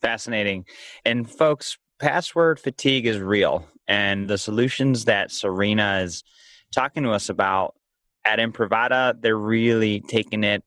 Fascinating. 0.00 0.64
And 1.04 1.28
folks, 1.30 1.76
password 1.98 2.58
fatigue 2.58 3.06
is 3.06 3.18
real. 3.18 3.66
And 3.86 4.28
the 4.28 4.38
solutions 4.38 5.04
that 5.06 5.30
Serena 5.30 6.00
is 6.02 6.22
talking 6.72 7.02
to 7.02 7.10
us 7.10 7.28
about 7.28 7.74
at 8.28 8.38
Imprivata, 8.38 9.20
they're 9.20 9.38
really 9.38 10.00
taking 10.00 10.44
it 10.44 10.62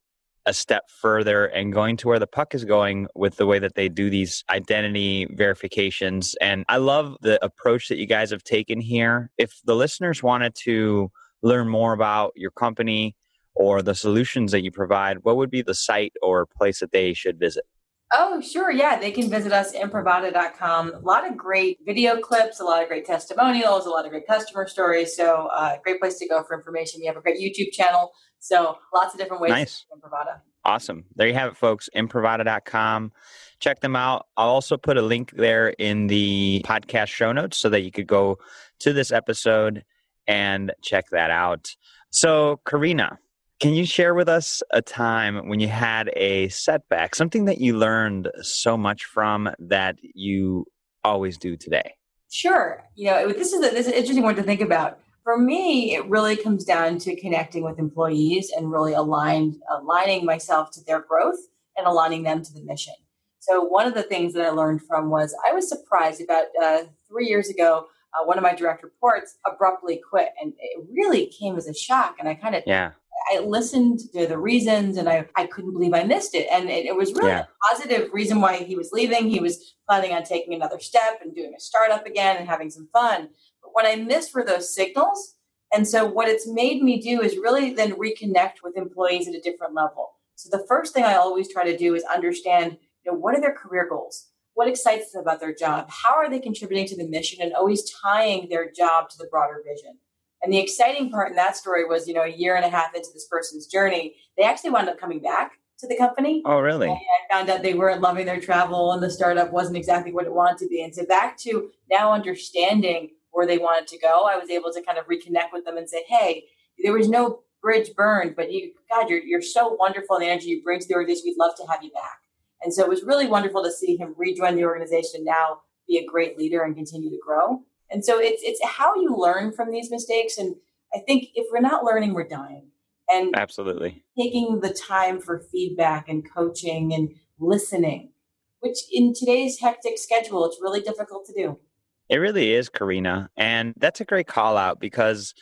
a 0.48 0.53
step 0.53 0.89
further 0.89 1.46
and 1.46 1.72
going 1.72 1.96
to 1.98 2.08
where 2.08 2.18
the 2.18 2.25
puck 2.25 2.56
is 2.56 2.65
going 2.65 3.08
with 3.13 3.36
the 3.38 3.46
way 3.46 3.60
that 3.60 3.75
they 3.75 3.88
do 3.88 4.10
these 4.10 4.44
identity 4.50 5.27
verifications. 5.30 6.36
And 6.41 6.65
I 6.68 6.77
love 6.77 7.15
the 7.22 7.44
approach 7.46 7.89
that 7.89 7.98
you 7.98 8.08
guys 8.08 8.32
have 8.32 8.44
taken 8.44 8.82
here. 8.82 9.30
If 9.38 9.60
the 9.63 9.75
listeners 9.75 10.24
wanted 10.24 10.56
to 10.63 11.12
learn 11.44 11.70
more 11.70 11.94
about 11.94 12.32
your 12.36 12.50
company 12.50 13.15
or 13.53 13.84
the 13.84 13.94
solutions 13.94 14.51
that 14.51 14.63
you 14.63 14.72
provide, 14.72 15.20
what 15.22 15.38
would 15.38 15.51
be 15.51 15.62
the 15.62 15.75
site 15.75 16.13
or 16.24 16.48
place 16.48 16.80
that 16.80 16.91
they 16.91 17.13
should 17.13 17.39
visit? 17.39 17.65
Oh, 18.13 18.41
sure. 18.41 18.72
Yeah. 18.72 19.00
They 19.00 19.12
can 19.12 19.30
visit 19.30 19.53
us 19.53 19.74
imprivata.com. 19.74 20.94
A 20.96 21.00
lot 21.00 21.30
of 21.30 21.38
great 21.38 21.80
video 21.86 22.20
clips, 22.20 22.60
a 22.60 22.63
lot 22.63 22.82
of 22.82 22.89
great 22.89 23.06
testimonials, 23.06 23.86
a 23.86 23.89
lot 23.89 24.06
of 24.06 24.12
great 24.12 24.27
customer 24.27 24.68
stories. 24.68 25.15
So, 25.15 25.48
uh, 25.48 25.77
great 25.84 26.00
place 26.00 26.18
to 26.20 26.27
go 26.27 26.44
for 26.44 26.58
information. 26.58 27.00
We 27.00 27.08
have 27.08 27.15
a 27.15 27.22
great 27.22 27.39
YouTube 27.39 27.72
channel. 27.72 28.12
So, 28.39 28.77
lots 28.94 29.13
of 29.13 29.20
different 29.20 29.41
ways 29.41 29.51
nice. 29.51 29.86
to 29.86 29.98
Imprivata. 29.98 30.41
Awesome. 30.65 31.06
There 31.15 31.27
you 31.27 31.34
have 31.34 31.51
it, 31.51 31.58
folks. 31.58 31.89
Imprivata.com. 31.96 33.13
Check 33.60 33.80
them 33.80 33.96
out. 33.96 34.27
I'll 34.36 34.50
also 34.50 34.77
put 34.77 34.98
a 34.98 35.01
link 35.01 35.32
there 35.36 35.70
in 35.70 36.08
the 36.08 36.62
podcast 36.65 37.08
show 37.08 37.32
notes 37.32 37.58
so 37.58 37.70
that 37.70 37.82
you 37.82 37.91
could 37.91 38.08
go 38.08 38.39
to 38.80 38.94
this 38.94 39.12
episode 39.12 39.84
and 40.27 40.72
check 40.84 41.06
that 41.12 41.32
out. 41.32 41.75
So, 42.10 42.60
Karina, 42.68 43.20
can 43.62 43.75
you 43.75 43.86
share 43.86 44.15
with 44.15 44.27
us 44.27 44.63
a 44.72 44.82
time 44.82 45.48
when 45.48 45.60
you 45.60 45.68
had 45.68 46.10
a 46.15 46.50
setback, 46.50 47.13
something 47.13 47.46
that 47.46 47.62
you 47.62 47.77
learned 47.77 48.27
so 48.41 48.75
much 48.75 49.06
from 49.06 49.51
that 49.60 49.98
you 50.01 50.65
always 51.03 51.38
do 51.38 51.56
today? 51.56 51.94
Sure. 52.32 52.84
You 52.96 53.12
know, 53.12 53.32
this 53.32 53.53
is 53.53 53.63
a, 53.63 53.70
this 53.70 53.86
is 53.86 53.88
an 53.89 53.94
interesting 53.94 54.24
one 54.24 54.36
to 54.36 54.44
think 54.44 54.62
about. 54.62 54.98
For 55.24 55.38
me, 55.38 55.94
it 55.94 56.03
really 56.10 56.36
comes 56.36 56.63
down 56.63 56.98
to 57.00 57.15
connecting 57.22 57.63
with 57.63 57.77
employees 57.77 58.51
and 58.56 58.72
really 58.72 58.94
aligned, 58.94 59.58
aligning 59.70 60.25
myself 60.25 60.72
to 60.72 60.84
their 60.84 61.01
growth 61.01 61.38
and 61.77 61.86
aligning 61.86 62.24
them 62.24 62.41
to 62.44 62.51
the 62.51 62.63
mission. 62.63 62.96
So 63.41 63.63
one 63.63 63.86
of 63.86 63.94
the 63.94 64.03
things 64.03 64.34
that 64.34 64.44
I 64.44 64.50
learned 64.50 64.82
from 64.82 65.12
was 65.12 65.36
I 65.48 65.53
was 65.53 65.70
surprised 65.70 66.20
about 66.20 66.46
uh, 66.62 66.84
three 67.08 67.27
years 67.27 67.50
ago. 67.50 67.86
Uh, 68.13 68.25
one 68.25 68.39
of 68.39 68.44
my 68.44 68.56
direct 68.56 68.84
reports 68.84 69.38
abruptly 69.46 70.01
quit, 70.10 70.30
and 70.41 70.51
it 70.58 70.84
really 70.91 71.27
came 71.27 71.56
as 71.56 71.68
a 71.68 71.74
shock. 71.74 72.18
And 72.20 72.27
I 72.27 72.34
kind 72.34 72.56
of 72.56 72.63
yeah 72.65 72.91
I 73.29 73.39
listened 73.39 73.99
to 74.13 74.25
the 74.27 74.37
reasons 74.37 74.97
and 74.97 75.07
I, 75.09 75.27
I 75.35 75.45
couldn't 75.45 75.73
believe 75.73 75.93
I 75.93 76.03
missed 76.03 76.33
it. 76.35 76.47
And 76.51 76.69
it, 76.69 76.85
it 76.85 76.95
was 76.95 77.13
really 77.13 77.29
yeah. 77.29 77.41
a 77.43 77.75
positive 77.75 78.09
reason 78.13 78.41
why 78.41 78.57
he 78.57 78.75
was 78.75 78.91
leaving. 78.91 79.29
He 79.29 79.39
was 79.39 79.75
planning 79.87 80.13
on 80.13 80.23
taking 80.23 80.53
another 80.53 80.79
step 80.79 81.19
and 81.21 81.33
doing 81.35 81.53
a 81.55 81.59
startup 81.59 82.05
again 82.05 82.37
and 82.37 82.47
having 82.47 82.69
some 82.69 82.89
fun. 82.91 83.29
But 83.61 83.71
what 83.73 83.85
I 83.85 83.95
missed 83.95 84.33
were 84.33 84.43
those 84.43 84.73
signals. 84.73 85.35
And 85.73 85.87
so 85.87 86.05
what 86.05 86.27
it's 86.27 86.47
made 86.47 86.81
me 86.81 86.99
do 86.99 87.21
is 87.21 87.37
really 87.37 87.73
then 87.73 87.93
reconnect 87.93 88.55
with 88.63 88.77
employees 88.77 89.27
at 89.27 89.35
a 89.35 89.41
different 89.41 89.73
level. 89.73 90.11
So 90.35 90.49
the 90.55 90.65
first 90.67 90.93
thing 90.93 91.03
I 91.03 91.15
always 91.15 91.51
try 91.51 91.63
to 91.63 91.77
do 91.77 91.95
is 91.95 92.03
understand, 92.03 92.77
you 93.05 93.11
know, 93.11 93.17
what 93.17 93.35
are 93.35 93.41
their 93.41 93.53
career 93.53 93.87
goals? 93.87 94.27
What 94.53 94.67
excites 94.67 95.11
them 95.11 95.21
about 95.21 95.39
their 95.39 95.53
job? 95.53 95.89
How 95.89 96.15
are 96.15 96.29
they 96.29 96.39
contributing 96.39 96.87
to 96.87 96.97
the 96.97 97.07
mission 97.07 97.41
and 97.41 97.53
always 97.53 97.89
tying 97.89 98.49
their 98.49 98.69
job 98.69 99.09
to 99.11 99.17
the 99.17 99.27
broader 99.31 99.63
vision? 99.65 99.97
And 100.43 100.51
the 100.51 100.60
exciting 100.60 101.12
part 101.12 101.29
in 101.29 101.36
that 101.36 101.55
story 101.55 101.86
was, 101.86 102.07
you 102.07 102.13
know, 102.13 102.24
a 102.24 102.27
year 102.27 102.55
and 102.55 102.65
a 102.65 102.69
half 102.69 102.95
into 102.95 103.10
this 103.13 103.27
person's 103.27 103.67
journey, 103.67 104.15
they 104.38 104.43
actually 104.43 104.71
wound 104.71 104.89
up 104.89 105.00
coming 105.00 105.19
back 105.19 105.53
to 105.79 105.88
the 105.88 105.98
company. 105.98 106.41
Oh, 106.45 106.60
really? 106.60 106.88
And 106.88 106.98
I 106.98 107.33
found 107.33 107.50
out 107.50 107.62
they 107.62 107.74
weren't 107.74 108.01
loving 108.01 108.25
their 108.25 108.39
travel 108.39 108.93
and 108.93 109.03
the 109.03 109.10
startup 109.10 109.51
wasn't 109.51 109.77
exactly 109.77 110.12
what 110.12 110.25
it 110.25 110.33
wanted 110.33 110.57
to 110.60 110.67
be. 110.67 110.83
And 110.83 110.95
so 110.95 111.05
back 111.05 111.38
to 111.39 111.69
now 111.91 112.12
understanding 112.12 113.10
where 113.31 113.45
they 113.45 113.57
wanted 113.57 113.88
to 113.88 114.00
go, 114.00 114.27
I 114.31 114.38
was 114.38 114.50
able 114.50 114.71
to 114.74 114.81
kind 114.81 114.98
of 114.98 115.05
reconnect 115.07 115.53
with 115.53 115.65
them 115.65 115.77
and 115.77 115.89
say, 115.89 116.03
hey, 116.07 116.45
there 116.83 116.93
was 116.93 117.07
no 117.10 117.41
bridge 117.62 117.93
burned, 117.95 118.36
but 118.36 118.51
you, 118.51 118.71
God, 118.89 119.10
you're, 119.10 119.21
you're 119.21 119.41
so 119.41 119.75
wonderful 119.79 120.15
in 120.15 120.24
the 120.24 120.27
energy 120.27 120.50
you 120.50 120.63
bring 120.63 120.79
to 120.79 120.88
the 120.88 120.95
organization. 120.95 121.24
We'd 121.27 121.38
love 121.38 121.55
to 121.57 121.65
have 121.71 121.83
you 121.83 121.91
back. 121.91 122.19
And 122.63 122.74
so 122.74 122.83
it 122.83 122.89
was 122.89 123.03
really 123.03 123.27
wonderful 123.27 123.63
to 123.63 123.71
see 123.71 123.98
him 123.98 124.15
rejoin 124.17 124.55
the 124.55 124.65
organization 124.65 125.17
and 125.17 125.25
now 125.25 125.62
be 125.88 125.98
a 125.98 126.05
great 126.05 126.38
leader 126.38 126.63
and 126.63 126.75
continue 126.75 127.10
to 127.10 127.19
grow. 127.25 127.63
And 127.91 128.03
so 128.05 128.19
it's 128.19 128.41
it's 128.43 128.63
how 128.65 128.95
you 128.95 129.15
learn 129.15 129.51
from 129.51 129.71
these 129.71 129.91
mistakes. 129.91 130.38
And 130.38 130.55
I 130.93 131.00
think 131.00 131.29
if 131.36 131.48
we're 131.51 131.60
not 131.60 131.83
learning, 131.83 132.13
we're 132.13 132.27
dying. 132.27 132.67
And 133.10 133.36
absolutely 133.36 134.03
taking 134.17 134.62
the 134.62 134.74
time 134.74 135.19
for 135.19 135.43
feedback 135.51 136.07
and 136.07 136.25
coaching 136.33 136.93
and 136.93 137.10
listening, 137.39 138.13
which 138.62 138.77
in 138.91 139.13
today's 139.13 139.60
hectic 139.60 139.98
schedule, 139.98 140.45
it's 140.45 140.60
really 140.62 140.81
difficult 140.81 141.25
to 141.25 141.33
do. 141.33 141.60
It 142.07 142.17
really 142.17 142.53
is, 142.53 142.69
Karina. 142.69 143.29
And 143.36 143.74
that's 143.77 144.01
a 144.01 144.05
great 144.05 144.27
call 144.27 144.57
out 144.57 144.79
because 144.79 145.33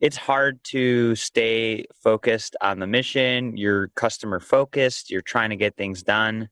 it's 0.00 0.16
hard 0.16 0.62
to 0.64 1.14
stay 1.14 1.84
focused 2.02 2.54
on 2.60 2.80
the 2.80 2.86
mission. 2.86 3.56
You're 3.56 3.88
customer 3.88 4.40
focused, 4.40 5.10
you're 5.10 5.22
trying 5.22 5.50
to 5.50 5.56
get 5.56 5.76
things 5.76 6.02
done 6.02 6.48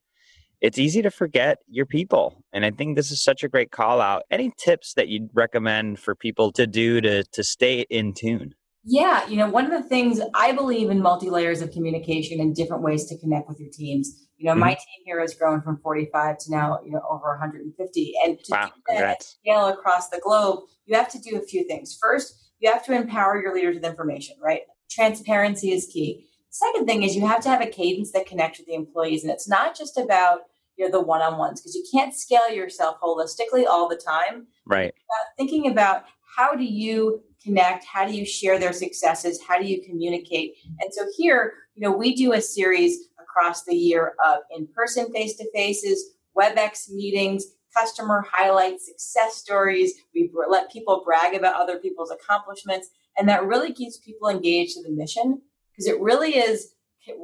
it's 0.65 0.79
easy 0.79 1.03
to 1.03 1.11
forget 1.11 1.59
your 1.69 1.85
people. 1.85 2.43
And 2.55 2.65
I 2.65 2.71
think 2.71 2.97
this 2.97 3.11
is 3.11 3.23
such 3.23 3.45
a 3.45 3.49
great 3.51 3.71
call 3.71 4.01
out. 4.01 4.23
Any 4.31 4.51
tips 4.57 4.95
that 4.95 5.09
you'd 5.09 5.29
recommend 5.35 5.99
for 5.99 6.15
people 6.15 6.53
to 6.53 6.67
do 6.67 7.03
to, 7.03 7.23
to 7.23 7.45
stay 7.45 7.85
in 7.91 8.15
tune? 8.15 8.55
Yeah, 8.83 9.29
you 9.29 9.37
know, 9.37 9.47
one 9.47 9.67
of 9.67 9.71
the 9.71 9.87
things 9.87 10.23
I 10.35 10.53
believe 10.53 10.89
in 10.89 11.03
multi 11.03 11.29
layers 11.29 11.61
of 11.61 11.71
communication 11.71 12.41
and 12.41 12.57
different 12.57 12.83
ways 12.83 13.05
to 13.09 13.19
connect 13.19 13.47
with 13.47 13.61
your 13.61 13.69
teams. 13.71 14.27
You 14.39 14.47
know, 14.47 14.53
mm-hmm. 14.53 14.61
my 14.61 14.71
team 14.71 15.03
here 15.05 15.21
has 15.21 15.35
grown 15.35 15.61
from 15.61 15.81
45 15.83 16.39
to 16.39 16.51
now, 16.51 16.81
you 16.83 16.93
know, 16.93 17.03
over 17.11 17.37
150. 17.39 18.13
And 18.25 18.39
to 18.39 18.53
wow, 18.53 18.71
do 18.89 18.99
that 18.99 19.23
scale 19.23 19.67
across 19.69 20.09
the 20.09 20.21
globe, 20.25 20.61
you 20.87 20.97
have 20.97 21.11
to 21.11 21.19
do 21.19 21.37
a 21.37 21.43
few 21.43 21.69
things. 21.69 21.99
First, 22.01 22.53
you 22.59 22.73
have 22.73 22.87
to 22.87 22.95
empower 22.95 23.39
your 23.41 23.55
leaders 23.55 23.75
with 23.75 23.85
information, 23.85 24.37
right? 24.43 24.63
Transparency 24.91 25.73
is 25.73 25.91
key. 25.93 26.27
Second 26.49 26.87
thing 26.87 27.03
is 27.03 27.15
you 27.15 27.27
have 27.27 27.43
to 27.43 27.51
have 27.51 27.61
a 27.61 27.67
cadence 27.67 28.13
that 28.13 28.25
connects 28.27 28.61
with 28.61 28.67
the 28.67 28.75
employees. 28.75 29.25
And 29.25 29.31
it's 29.31 29.49
not 29.49 29.77
just 29.77 29.99
about 29.99 30.41
you 30.77 30.85
know 30.85 30.91
the 30.91 31.01
one-on-ones 31.01 31.61
because 31.61 31.75
you 31.75 31.85
can't 31.93 32.15
scale 32.15 32.51
yourself 32.51 32.97
holistically 33.01 33.67
all 33.67 33.89
the 33.89 33.97
time. 33.97 34.47
Right. 34.67 34.93
Uh, 34.93 35.25
thinking 35.37 35.71
about 35.71 36.05
how 36.37 36.55
do 36.55 36.65
you 36.65 37.23
connect 37.43 37.85
how 37.85 38.07
do 38.07 38.15
you 38.15 38.25
share 38.25 38.59
their 38.59 38.73
successes 38.73 39.41
how 39.47 39.59
do 39.59 39.67
you 39.67 39.83
communicate? 39.83 40.55
And 40.81 40.93
so 40.93 41.07
here 41.17 41.55
you 41.75 41.83
know 41.83 41.97
we 41.97 42.15
do 42.15 42.33
a 42.33 42.41
series 42.41 43.09
across 43.21 43.65
the 43.65 43.75
year 43.75 44.15
of 44.25 44.39
in-person 44.57 45.13
face-to-faces 45.13 46.13
webex 46.37 46.91
meetings 46.91 47.47
customer 47.77 48.25
highlights 48.31 48.87
success 48.87 49.37
stories. 49.37 49.95
We 50.15 50.31
let 50.49 50.71
people 50.71 51.03
brag 51.05 51.35
about 51.35 51.61
other 51.61 51.79
people's 51.79 52.11
accomplishments 52.11 52.91
and 53.19 53.29
that 53.29 53.45
really 53.45 53.73
keeps 53.73 53.99
people 53.99 54.29
engaged 54.29 54.77
in 54.77 54.83
the 54.85 54.91
mission 54.91 55.43
because 55.73 55.87
it 55.87 56.01
really 56.01 56.37
is 56.37 56.74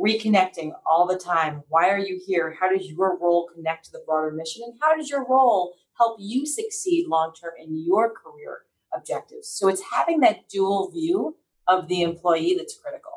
reconnecting 0.00 0.72
all 0.88 1.06
the 1.06 1.18
time. 1.18 1.62
Why 1.68 1.90
are 1.90 1.98
you 1.98 2.20
here? 2.26 2.56
How 2.58 2.74
does 2.74 2.86
your 2.86 3.18
role 3.18 3.48
connect 3.54 3.86
to 3.86 3.92
the 3.92 4.02
broader 4.06 4.30
mission? 4.30 4.62
And 4.64 4.74
how 4.80 4.96
does 4.96 5.08
your 5.08 5.26
role 5.26 5.74
help 5.96 6.18
you 6.20 6.46
succeed 6.46 7.06
long 7.08 7.32
term 7.40 7.52
in 7.58 7.84
your 7.86 8.12
career 8.12 8.62
objectives? 8.94 9.48
So 9.48 9.68
it's 9.68 9.82
having 9.92 10.20
that 10.20 10.48
dual 10.48 10.90
view 10.90 11.36
of 11.66 11.88
the 11.88 12.02
employee 12.02 12.54
that's 12.56 12.76
critical. 12.76 13.10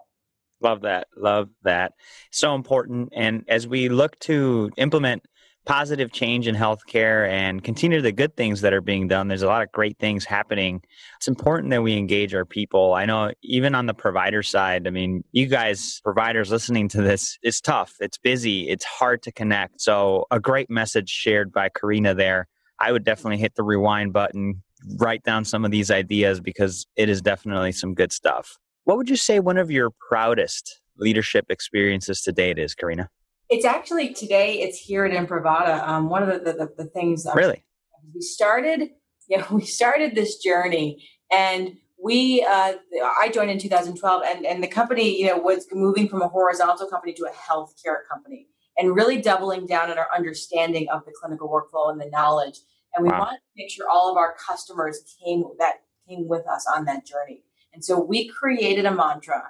Love 0.62 0.82
that. 0.82 1.08
Love 1.18 1.50
that. 1.64 1.94
So 2.32 2.56
important. 2.56 3.10
And 3.14 3.44
as 3.50 3.68
we 3.68 3.90
look 3.90 4.18
to 4.20 4.72
implement 4.78 5.24
positive 5.66 6.12
change 6.12 6.48
in 6.48 6.56
healthcare 6.56 7.30
and 7.30 7.64
continue 7.64 8.02
the 8.02 8.12
good 8.12 8.36
things 8.36 8.62
that 8.62 8.74
are 8.74 8.82
being 8.82 9.08
done. 9.08 9.28
There's 9.28 9.44
a 9.44 9.48
lot 9.48 9.64
of 9.64 9.72
great 9.72 9.98
things 9.98 10.26
happening. 10.26 10.82
It's 11.18 11.28
important 11.28 11.70
that 11.72 11.82
we 11.82 11.98
engage 11.98 12.36
our 12.36 12.46
people. 12.46 12.94
I 12.94 13.06
know 13.06 13.32
even 13.44 13.74
on 13.76 13.86
the 13.86 13.94
provider 13.94 14.44
side, 14.44 14.88
I 14.88 14.90
mean, 14.90 15.24
you 15.32 15.48
guys, 15.48 16.02
providers 16.04 16.52
listening 16.52 16.90
to 16.90 17.02
this, 17.02 17.38
it's 17.44 17.62
tough. 17.62 17.94
It's 18.00 18.18
busy. 18.18 18.70
It's 18.70 18.86
hard 18.86 19.22
to 19.24 19.32
connect. 19.32 19.82
So 19.82 20.26
a 20.32 20.40
great 20.40 20.70
message 20.70 21.10
shared 21.10 21.52
by 21.52 21.70
Karina 21.70 22.14
there. 22.14 22.48
I 22.80 22.92
would 22.92 23.06
definitely 23.06 23.38
hit 23.38 23.56
the 23.56 23.64
rewind 23.64 24.12
button, 24.12 24.62
write 24.98 25.24
down 25.24 25.46
some 25.46 25.64
of 25.64 25.72
these 25.72 25.90
ideas 25.90 26.42
because 26.42 26.86
it 26.98 27.08
is 27.08 27.22
definitely 27.22 27.72
some 27.72 27.94
good 27.94 28.12
stuff. 28.12 28.58
What 28.84 28.98
would 28.98 29.10
you 29.10 29.16
say 29.16 29.40
one 29.40 29.58
of 29.58 29.72
your 29.72 29.92
proudest 30.10 30.82
leadership 30.98 31.46
experiences 31.50 32.22
to 32.24 32.34
date 32.34 32.60
is, 32.60 32.76
Karina? 32.76 33.10
It's 33.54 33.66
actually 33.66 34.16
today. 34.16 34.62
It's 34.62 34.80
here 34.80 35.06
at 35.06 35.12
Imprivata. 35.12 35.88
Um, 35.88 36.10
one 36.10 36.24
of 36.24 36.44
the, 36.44 36.54
the, 36.54 36.74
the 36.76 36.86
things. 36.86 37.28
Really. 37.36 37.64
We 38.12 38.22
started, 38.22 38.90
you 39.30 39.38
know, 39.38 39.46
we 39.52 39.64
started 39.64 40.16
this 40.16 40.38
journey 40.38 41.08
and 41.32 41.78
we 42.04 42.44
uh, 42.44 42.74
I 43.22 43.30
joined 43.32 43.52
in 43.52 43.60
2012 43.60 44.24
and, 44.26 44.46
and 44.48 44.64
the 44.64 44.68
company, 44.68 45.20
you 45.20 45.28
know, 45.28 45.38
was 45.38 45.68
moving 45.72 46.10
from 46.10 46.24
a 46.24 46.28
horizontal 46.28 46.88
company 46.88 47.14
to 47.14 47.26
a 47.26 47.32
healthcare 47.32 48.00
company 48.12 48.48
and 48.76 48.96
really 48.96 49.22
doubling 49.22 49.68
down 49.68 49.92
on 49.92 50.00
our 50.00 50.08
understanding 50.16 50.88
of 50.90 51.06
the 51.06 51.14
clinical 51.22 51.48
workflow 51.48 51.92
and 51.92 52.02
the 52.02 52.10
knowledge. 52.10 52.58
And 52.96 53.04
we 53.04 53.12
wow. 53.12 53.20
wanted 53.20 53.38
to 53.38 53.52
make 53.56 53.70
sure 53.70 53.86
all 53.88 54.10
of 54.10 54.18
our 54.18 54.36
customers 54.36 55.16
came 55.24 55.44
that 55.60 55.76
came 56.10 56.28
with 56.28 56.48
us 56.48 56.66
on 56.76 56.86
that 56.86 57.06
journey. 57.06 57.44
And 57.72 57.86
so 57.86 58.00
we 58.00 58.28
created 58.28 58.86
a 58.86 58.92
mantra, 58.92 59.44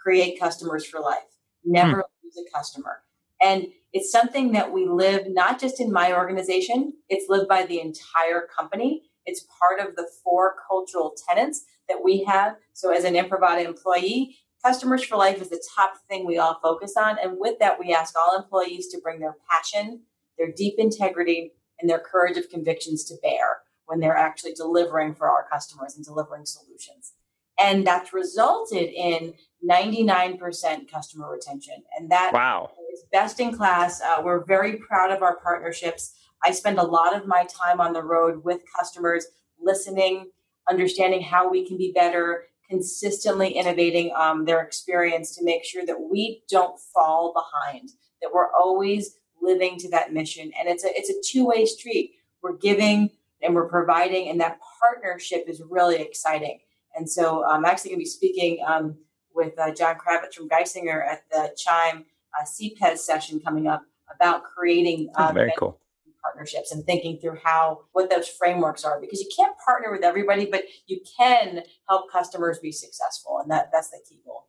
create 0.00 0.38
customers 0.38 0.86
for 0.86 1.00
life, 1.00 1.18
never 1.64 1.96
hmm. 1.96 2.26
lose 2.26 2.38
a 2.38 2.56
customer. 2.56 3.02
And 3.42 3.68
it's 3.92 4.12
something 4.12 4.52
that 4.52 4.72
we 4.72 4.86
live 4.86 5.24
not 5.28 5.60
just 5.60 5.80
in 5.80 5.92
my 5.92 6.12
organization, 6.12 6.94
it's 7.08 7.28
lived 7.28 7.48
by 7.48 7.64
the 7.64 7.80
entire 7.80 8.46
company. 8.56 9.02
It's 9.26 9.46
part 9.60 9.80
of 9.80 9.96
the 9.96 10.08
four 10.22 10.56
cultural 10.68 11.14
tenets 11.28 11.64
that 11.88 12.02
we 12.04 12.24
have. 12.24 12.56
So 12.72 12.92
as 12.92 13.04
an 13.04 13.14
Imprivata 13.14 13.64
employee, 13.64 14.36
customers 14.64 15.04
for 15.04 15.16
life 15.16 15.40
is 15.40 15.50
the 15.50 15.62
top 15.76 15.94
thing 16.08 16.26
we 16.26 16.38
all 16.38 16.58
focus 16.62 16.94
on. 16.96 17.16
And 17.22 17.36
with 17.38 17.58
that, 17.58 17.78
we 17.80 17.92
ask 17.92 18.14
all 18.16 18.36
employees 18.36 18.88
to 18.88 19.00
bring 19.02 19.20
their 19.20 19.36
passion, 19.50 20.02
their 20.38 20.52
deep 20.56 20.74
integrity, 20.78 21.52
and 21.80 21.90
their 21.90 21.98
courage 21.98 22.36
of 22.36 22.48
convictions 22.48 23.04
to 23.04 23.14
bear 23.22 23.62
when 23.86 24.00
they're 24.00 24.16
actually 24.16 24.52
delivering 24.52 25.14
for 25.14 25.28
our 25.28 25.46
customers 25.50 25.96
and 25.96 26.04
delivering 26.04 26.46
solutions. 26.46 27.14
And 27.58 27.86
that's 27.86 28.12
resulted 28.12 28.90
in 28.90 29.34
99% 29.68 30.90
customer 30.90 31.30
retention. 31.30 31.82
And 31.98 32.10
that 32.10 32.32
wow. 32.32 32.70
Is 32.92 33.04
best 33.12 33.40
in 33.40 33.56
class. 33.56 34.00
Uh, 34.00 34.20
we're 34.22 34.44
very 34.44 34.76
proud 34.76 35.10
of 35.10 35.22
our 35.22 35.36
partnerships. 35.36 36.14
I 36.44 36.52
spend 36.52 36.78
a 36.78 36.84
lot 36.84 37.16
of 37.16 37.26
my 37.26 37.46
time 37.46 37.80
on 37.80 37.92
the 37.92 38.02
road 38.02 38.44
with 38.44 38.62
customers, 38.78 39.26
listening, 39.60 40.30
understanding 40.68 41.22
how 41.22 41.50
we 41.50 41.66
can 41.66 41.76
be 41.76 41.92
better, 41.92 42.44
consistently 42.68 43.50
innovating 43.50 44.12
um, 44.16 44.44
their 44.44 44.62
experience 44.62 45.34
to 45.36 45.44
make 45.44 45.64
sure 45.64 45.84
that 45.84 46.08
we 46.10 46.42
don't 46.48 46.78
fall 46.94 47.34
behind, 47.34 47.90
that 48.22 48.30
we're 48.32 48.52
always 48.52 49.16
living 49.42 49.76
to 49.78 49.90
that 49.90 50.12
mission. 50.12 50.50
And 50.58 50.68
it's 50.68 50.84
a 50.84 50.88
it's 50.94 51.10
a 51.10 51.20
two 51.24 51.46
way 51.46 51.66
street. 51.66 52.12
We're 52.42 52.56
giving 52.56 53.10
and 53.42 53.54
we're 53.54 53.68
providing, 53.68 54.28
and 54.28 54.40
that 54.40 54.58
partnership 54.80 55.44
is 55.48 55.62
really 55.68 56.00
exciting. 56.00 56.60
And 56.94 57.08
so 57.08 57.44
I'm 57.44 57.64
actually 57.64 57.90
going 57.90 58.00
to 58.00 58.04
be 58.04 58.10
speaking 58.10 58.58
um, 58.66 58.96
with 59.34 59.58
uh, 59.58 59.72
John 59.72 59.96
Kravitz 59.96 60.34
from 60.34 60.48
Geisinger 60.48 61.06
at 61.06 61.22
the 61.30 61.54
Chime 61.56 62.04
uh, 62.38 62.44
CPES 62.44 62.98
session 62.98 63.40
coming 63.40 63.66
up 63.66 63.82
about 64.14 64.44
creating 64.44 65.10
uh, 65.16 65.28
oh, 65.30 65.32
very 65.32 65.52
cool 65.58 65.80
partnerships 66.22 66.70
and 66.70 66.84
thinking 66.84 67.18
through 67.18 67.38
how 67.42 67.80
what 67.92 68.10
those 68.10 68.28
frameworks 68.28 68.84
are 68.84 69.00
because 69.00 69.20
you 69.20 69.28
can't 69.34 69.54
partner 69.64 69.90
with 69.90 70.04
everybody 70.04 70.44
but 70.44 70.64
you 70.86 71.00
can 71.18 71.62
help 71.88 72.10
customers 72.12 72.58
be 72.58 72.70
successful 72.70 73.38
and 73.40 73.50
that 73.50 73.70
that's 73.72 73.88
the 73.88 73.98
key 74.06 74.20
goal 74.26 74.46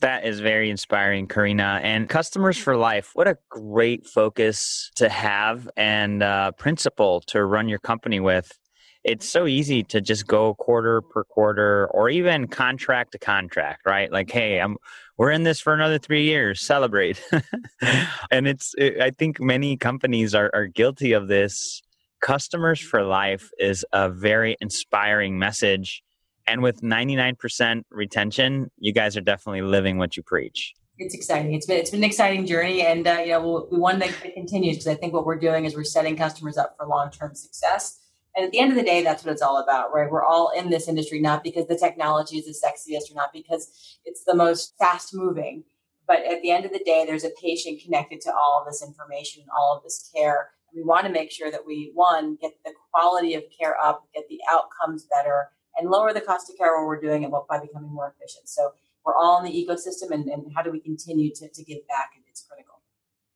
that 0.00 0.24
is 0.24 0.38
very 0.38 0.70
inspiring, 0.70 1.26
Karina. 1.26 1.80
And 1.82 2.08
customers 2.08 2.56
for 2.56 2.76
life, 2.76 3.10
what 3.14 3.26
a 3.26 3.36
great 3.48 4.06
focus 4.06 4.92
to 4.94 5.08
have 5.08 5.68
and 5.76 6.22
uh, 6.22 6.52
principle 6.52 7.20
to 7.26 7.44
run 7.44 7.68
your 7.68 7.80
company 7.80 8.20
with. 8.20 8.56
It's 9.04 9.28
so 9.28 9.46
easy 9.46 9.82
to 9.84 10.00
just 10.00 10.26
go 10.26 10.54
quarter 10.54 11.00
per 11.00 11.24
quarter 11.24 11.88
or 11.92 12.10
even 12.10 12.48
contract 12.48 13.12
to 13.12 13.18
contract, 13.18 13.86
right? 13.86 14.10
Like, 14.12 14.30
hey, 14.30 14.60
I'm 14.60 14.76
we're 15.16 15.30
in 15.30 15.42
this 15.42 15.60
for 15.60 15.74
another 15.74 15.98
three 15.98 16.24
years, 16.24 16.60
celebrate. 16.60 17.22
and 18.30 18.46
it's 18.46 18.74
it, 18.76 19.00
I 19.00 19.10
think 19.10 19.40
many 19.40 19.76
companies 19.76 20.34
are, 20.34 20.50
are 20.52 20.66
guilty 20.66 21.12
of 21.12 21.28
this. 21.28 21.82
Customers 22.20 22.80
for 22.80 23.02
life 23.04 23.50
is 23.58 23.84
a 23.92 24.10
very 24.10 24.56
inspiring 24.60 25.38
message 25.38 26.02
and 26.48 26.62
with 26.62 26.80
99% 26.80 27.82
retention, 27.90 28.70
you 28.78 28.92
guys 28.92 29.16
are 29.16 29.20
definitely 29.20 29.62
living 29.62 29.98
what 29.98 30.16
you 30.16 30.22
preach. 30.22 30.72
It's 30.96 31.14
exciting. 31.14 31.54
It's 31.54 31.66
been 31.66 31.76
it's 31.76 31.90
been 31.90 32.00
an 32.00 32.04
exciting 32.04 32.44
journey, 32.44 32.82
and 32.82 33.06
uh, 33.06 33.18
you 33.20 33.28
know 33.28 33.40
we'll, 33.40 33.68
we 33.70 33.78
want 33.78 34.02
to 34.02 34.12
continue 34.32 34.72
because 34.72 34.88
I 34.88 34.94
think 34.94 35.12
what 35.12 35.24
we're 35.24 35.38
doing 35.38 35.64
is 35.64 35.76
we're 35.76 35.84
setting 35.84 36.16
customers 36.16 36.56
up 36.56 36.74
for 36.76 36.86
long 36.86 37.10
term 37.10 37.36
success. 37.36 38.00
And 38.38 38.46
at 38.46 38.52
the 38.52 38.60
end 38.60 38.70
of 38.70 38.76
the 38.76 38.84
day, 38.84 39.02
that's 39.02 39.24
what 39.24 39.32
it's 39.32 39.42
all 39.42 39.60
about, 39.60 39.92
right? 39.92 40.08
We're 40.08 40.24
all 40.24 40.52
in 40.56 40.70
this 40.70 40.86
industry 40.86 41.20
not 41.20 41.42
because 41.42 41.66
the 41.66 41.76
technology 41.76 42.38
is 42.38 42.44
the 42.44 42.52
sexiest 42.52 43.10
or 43.10 43.16
not 43.16 43.32
because 43.32 43.98
it's 44.04 44.22
the 44.22 44.34
most 44.34 44.74
fast 44.78 45.12
moving, 45.12 45.64
but 46.06 46.20
at 46.24 46.40
the 46.42 46.52
end 46.52 46.64
of 46.64 46.70
the 46.70 46.78
day, 46.78 47.04
there's 47.04 47.24
a 47.24 47.32
patient 47.42 47.82
connected 47.82 48.20
to 48.20 48.32
all 48.32 48.60
of 48.60 48.70
this 48.70 48.80
information, 48.80 49.42
and 49.42 49.50
all 49.58 49.76
of 49.76 49.82
this 49.82 50.08
care. 50.14 50.50
And 50.70 50.80
we 50.80 50.86
want 50.86 51.04
to 51.06 51.12
make 51.12 51.32
sure 51.32 51.50
that 51.50 51.66
we 51.66 51.90
one 51.94 52.38
get 52.40 52.52
the 52.64 52.72
quality 52.92 53.34
of 53.34 53.42
care 53.60 53.76
up, 53.76 54.04
get 54.14 54.28
the 54.28 54.38
outcomes 54.48 55.04
better, 55.12 55.48
and 55.76 55.90
lower 55.90 56.12
the 56.12 56.20
cost 56.20 56.48
of 56.48 56.56
care 56.56 56.76
while 56.76 56.86
we're 56.86 57.00
doing 57.00 57.24
it 57.24 57.32
by 57.48 57.58
becoming 57.58 57.92
more 57.92 58.14
efficient. 58.16 58.48
So 58.48 58.70
we're 59.04 59.16
all 59.16 59.44
in 59.44 59.50
the 59.50 59.66
ecosystem 59.66 60.12
and, 60.12 60.28
and 60.28 60.44
how 60.54 60.62
do 60.62 60.70
we 60.70 60.78
continue 60.78 61.34
to, 61.34 61.48
to 61.48 61.64
give 61.64 61.86
back? 61.88 62.10
It's 62.28 62.46
critical. 62.48 62.82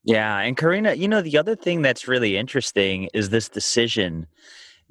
Yeah. 0.05 0.39
And 0.39 0.57
Karina, 0.57 0.95
you 0.95 1.09
know, 1.09 1.23
the 1.23 1.39
other 1.39 1.57
thing 1.57 1.83
that's 1.83 2.07
really 2.07 2.37
interesting 2.37 3.09
is 3.13 3.31
this 3.31 3.49
decision 3.49 4.29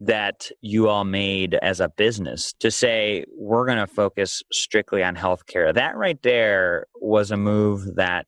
that 0.01 0.49
you 0.61 0.89
all 0.89 1.03
made 1.03 1.53
as 1.61 1.79
a 1.79 1.87
business 1.87 2.53
to 2.53 2.71
say 2.71 3.23
we're 3.37 3.67
going 3.67 3.77
to 3.77 3.85
focus 3.85 4.41
strictly 4.51 5.03
on 5.03 5.15
healthcare. 5.15 5.71
That 5.71 5.95
right 5.95 6.21
there 6.23 6.87
was 6.99 7.29
a 7.29 7.37
move 7.37 7.95
that 7.95 8.25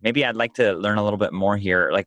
maybe 0.00 0.24
I'd 0.24 0.36
like 0.36 0.54
to 0.54 0.72
learn 0.74 0.98
a 0.98 1.04
little 1.04 1.18
bit 1.18 1.32
more 1.32 1.56
here. 1.56 1.90
Like, 1.92 2.06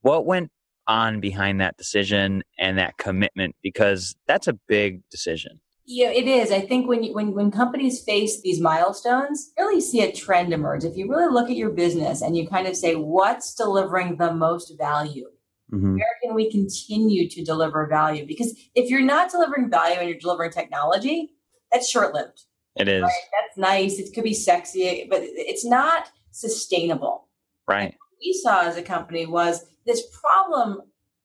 what 0.00 0.24
went 0.24 0.50
on 0.88 1.20
behind 1.20 1.60
that 1.60 1.76
decision 1.76 2.42
and 2.58 2.78
that 2.78 2.96
commitment? 2.96 3.56
Because 3.62 4.16
that's 4.26 4.48
a 4.48 4.54
big 4.66 5.02
decision. 5.10 5.60
Yeah, 5.84 6.08
it 6.08 6.26
is. 6.26 6.50
I 6.50 6.62
think 6.62 6.88
when 6.88 7.04
you, 7.04 7.12
when 7.12 7.32
when 7.32 7.50
companies 7.50 8.02
face 8.02 8.40
these 8.40 8.60
milestones, 8.60 9.52
really 9.58 9.80
see 9.80 10.00
a 10.00 10.10
trend 10.10 10.52
emerge. 10.52 10.84
If 10.84 10.96
you 10.96 11.08
really 11.08 11.32
look 11.32 11.50
at 11.50 11.56
your 11.56 11.70
business 11.70 12.22
and 12.22 12.36
you 12.36 12.48
kind 12.48 12.66
of 12.66 12.74
say, 12.74 12.94
what's 12.94 13.54
delivering 13.54 14.16
the 14.16 14.32
most 14.32 14.72
value? 14.78 15.28
Mm-hmm. 15.72 15.94
Where 15.94 16.16
can 16.22 16.34
we 16.34 16.50
continue 16.50 17.28
to 17.28 17.44
deliver 17.44 17.86
value? 17.86 18.26
Because 18.26 18.56
if 18.74 18.88
you're 18.88 19.00
not 19.00 19.30
delivering 19.30 19.68
value 19.68 19.98
and 19.98 20.08
you're 20.08 20.18
delivering 20.18 20.52
technology, 20.52 21.34
that's 21.72 21.90
short 21.90 22.14
lived. 22.14 22.44
It 22.76 22.88
is. 22.88 23.02
Right? 23.02 23.12
That's 23.40 23.58
nice. 23.58 23.98
It 23.98 24.14
could 24.14 24.24
be 24.24 24.34
sexy, 24.34 25.06
but 25.10 25.20
it's 25.22 25.64
not 25.64 26.10
sustainable. 26.30 27.28
Right. 27.66 27.86
What 27.88 28.18
we 28.20 28.32
saw 28.32 28.60
as 28.60 28.76
a 28.76 28.82
company 28.82 29.26
was 29.26 29.64
this 29.86 30.02
problem 30.20 30.82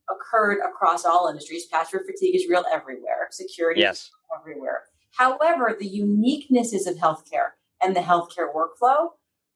occurred 0.09 0.59
across 0.67 1.05
all 1.05 1.27
industries. 1.29 1.65
Password 1.67 2.03
fatigue 2.05 2.35
is 2.35 2.47
real 2.49 2.63
everywhere. 2.71 3.27
Security 3.31 3.81
yes. 3.81 4.09
everywhere. 4.39 4.83
However, 5.17 5.75
the 5.77 5.89
uniquenesses 5.89 6.87
of 6.87 6.95
healthcare 6.95 7.51
and 7.81 7.95
the 7.95 7.99
healthcare 7.99 8.53
workflow 8.55 9.09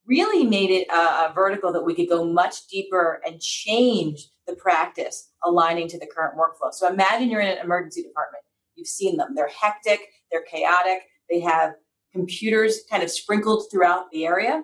really 0.05 0.45
made 0.45 0.69
it 0.69 0.87
a, 0.89 1.29
a, 1.29 1.31
vertical 1.33 1.71
that 1.73 1.83
we 1.83 1.95
could 1.95 2.09
go 2.09 2.25
much 2.25 2.67
deeper 2.67 3.21
and 3.25 3.41
change 3.41 4.27
the 4.47 4.55
practice 4.55 5.31
aligning 5.43 5.87
to 5.89 5.99
the 5.99 6.07
current 6.07 6.37
workflow. 6.37 6.73
So 6.73 6.87
imagine 6.87 7.29
you're 7.29 7.41
in 7.41 7.57
an 7.57 7.63
emergency 7.63 8.03
department. 8.03 8.43
You've 8.75 8.87
seen 8.87 9.17
them. 9.17 9.33
They're 9.35 9.49
hectic, 9.49 9.99
they're 10.31 10.43
chaotic, 10.43 11.03
they 11.29 11.39
have 11.41 11.75
computers 12.11 12.81
kind 12.89 13.03
of 13.03 13.11
sprinkled 13.11 13.65
throughout 13.71 14.11
the 14.11 14.25
area 14.25 14.63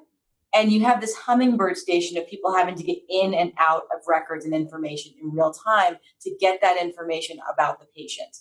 and 0.54 0.72
you 0.72 0.84
have 0.84 1.00
this 1.00 1.16
hummingbird 1.16 1.78
station 1.78 2.18
of 2.18 2.28
people 2.28 2.54
having 2.54 2.76
to 2.76 2.84
get 2.84 2.98
in 3.10 3.34
and 3.34 3.54
out 3.58 3.84
of 3.96 4.02
records 4.08 4.44
and 4.46 4.54
information 4.54 5.14
in 5.22 5.32
real 5.32 5.54
time 5.54 5.96
to 6.22 6.36
get 6.40 6.60
that 6.62 6.82
information 6.82 7.40
about 7.54 7.80
the 7.80 7.86
patient. 7.96 8.38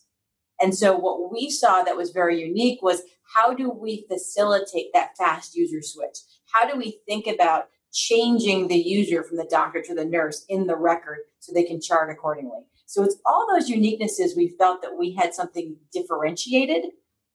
And 0.60 0.76
so 0.76 0.96
what 0.96 1.32
we 1.32 1.50
saw 1.50 1.82
that 1.82 1.96
was 1.96 2.10
very 2.10 2.42
unique 2.42 2.82
was 2.82 3.02
how 3.34 3.54
do 3.54 3.70
we 3.70 4.06
facilitate 4.08 4.86
that 4.92 5.16
fast 5.16 5.54
user 5.54 5.82
switch? 5.82 6.18
How 6.52 6.68
do 6.68 6.76
we 6.76 6.98
think 7.06 7.28
about 7.28 7.68
changing 7.92 8.68
the 8.68 8.78
user 8.78 9.22
from 9.22 9.36
the 9.36 9.48
doctor 9.50 9.82
to 9.82 9.94
the 9.94 10.04
nurse 10.04 10.44
in 10.48 10.66
the 10.66 10.76
record 10.76 11.18
so 11.38 11.52
they 11.52 11.64
can 11.64 11.80
chart 11.80 12.10
accordingly? 12.10 12.60
So 12.86 13.04
it's 13.04 13.16
all 13.24 13.46
those 13.48 13.70
uniquenesses 13.70 14.36
we 14.36 14.54
felt 14.58 14.82
that 14.82 14.98
we 14.98 15.12
had 15.14 15.34
something 15.34 15.76
differentiated 15.92 16.86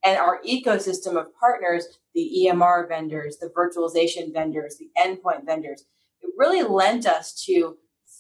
and 0.06 0.20
our 0.20 0.40
ecosystem 0.44 1.20
of 1.20 1.36
partners, 1.40 1.88
the 2.14 2.46
EMR 2.46 2.88
vendors, 2.88 3.38
the 3.38 3.48
virtualization 3.48 4.32
vendors, 4.32 4.78
the 4.78 4.90
endpoint 4.98 5.46
vendors, 5.46 5.86
it 6.22 6.30
really 6.38 6.62
lent 6.62 7.08
us 7.08 7.34
to 7.46 7.78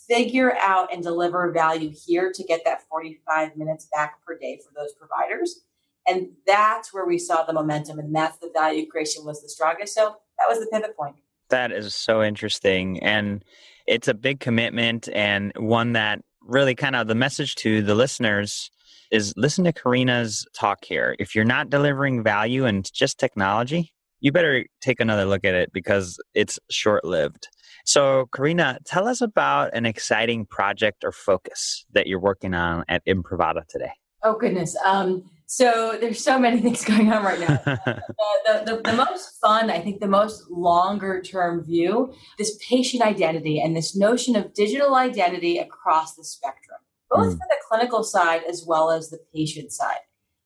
figure 0.07 0.55
out 0.57 0.91
and 0.91 1.03
deliver 1.03 1.51
value 1.51 1.91
here 2.05 2.31
to 2.33 2.43
get 2.43 2.61
that 2.65 2.81
45 2.89 3.55
minutes 3.55 3.87
back 3.93 4.17
per 4.25 4.37
day 4.37 4.59
for 4.65 4.71
those 4.75 4.93
providers. 4.93 5.61
And 6.07 6.29
that's 6.45 6.93
where 6.93 7.05
we 7.05 7.17
saw 7.17 7.43
the 7.43 7.53
momentum 7.53 7.99
and 7.99 8.15
that's 8.15 8.37
the 8.37 8.51
value 8.53 8.87
creation 8.87 9.23
was 9.23 9.41
the 9.41 9.49
strongest. 9.49 9.93
So 9.93 10.17
that 10.39 10.47
was 10.47 10.59
the 10.59 10.67
pivot 10.71 10.97
point. 10.97 11.15
That 11.49 11.71
is 11.71 11.93
so 11.93 12.23
interesting. 12.23 13.01
And 13.03 13.43
it's 13.87 14.07
a 14.07 14.13
big 14.13 14.39
commitment 14.39 15.07
and 15.13 15.51
one 15.57 15.93
that 15.93 16.21
really 16.41 16.75
kind 16.75 16.95
of 16.95 17.07
the 17.07 17.15
message 17.15 17.55
to 17.55 17.81
the 17.81 17.95
listeners 17.95 18.69
is 19.11 19.33
listen 19.37 19.63
to 19.65 19.73
Karina's 19.73 20.45
talk 20.53 20.83
here. 20.83 21.15
If 21.19 21.35
you're 21.35 21.45
not 21.45 21.69
delivering 21.69 22.23
value 22.23 22.65
and 22.65 22.91
just 22.91 23.19
technology, 23.19 23.93
you 24.19 24.31
better 24.31 24.65
take 24.81 24.99
another 24.99 25.25
look 25.25 25.45
at 25.45 25.53
it 25.53 25.71
because 25.71 26.19
it's 26.33 26.59
short 26.69 27.05
lived. 27.05 27.47
So, 27.85 28.27
Karina, 28.33 28.79
tell 28.85 29.07
us 29.07 29.21
about 29.21 29.75
an 29.75 29.85
exciting 29.85 30.47
project 30.47 31.03
or 31.03 31.11
focus 31.11 31.85
that 31.93 32.07
you're 32.07 32.19
working 32.19 32.55
on 32.55 32.83
at 32.87 33.05
Imprivata 33.05 33.67
today. 33.67 33.91
Oh, 34.23 34.35
goodness. 34.35 34.75
Um, 34.83 35.29
so, 35.47 35.97
there's 35.99 36.23
so 36.23 36.39
many 36.39 36.61
things 36.61 36.83
going 36.83 37.11
on 37.11 37.23
right 37.23 37.39
now. 37.39 37.61
the, 37.65 38.01
the, 38.45 38.63
the, 38.65 38.91
the, 38.91 38.93
most 38.93 39.39
fun, 39.39 39.69
I 39.69 39.79
think, 39.79 39.99
the 39.99 40.07
most 40.07 40.49
longer 40.49 41.21
term 41.21 41.63
view, 41.63 42.13
this 42.37 42.57
patient 42.67 43.03
identity 43.03 43.59
and 43.59 43.75
this 43.75 43.95
notion 43.95 44.35
of 44.35 44.53
digital 44.53 44.95
identity 44.95 45.57
across 45.57 46.15
the 46.15 46.23
spectrum, 46.23 46.79
both 47.09 47.33
mm. 47.33 47.37
for 47.37 47.47
the 47.49 47.57
clinical 47.69 48.03
side 48.03 48.41
as 48.49 48.65
well 48.65 48.91
as 48.91 49.09
the 49.09 49.19
patient 49.33 49.71
side. 49.71 49.99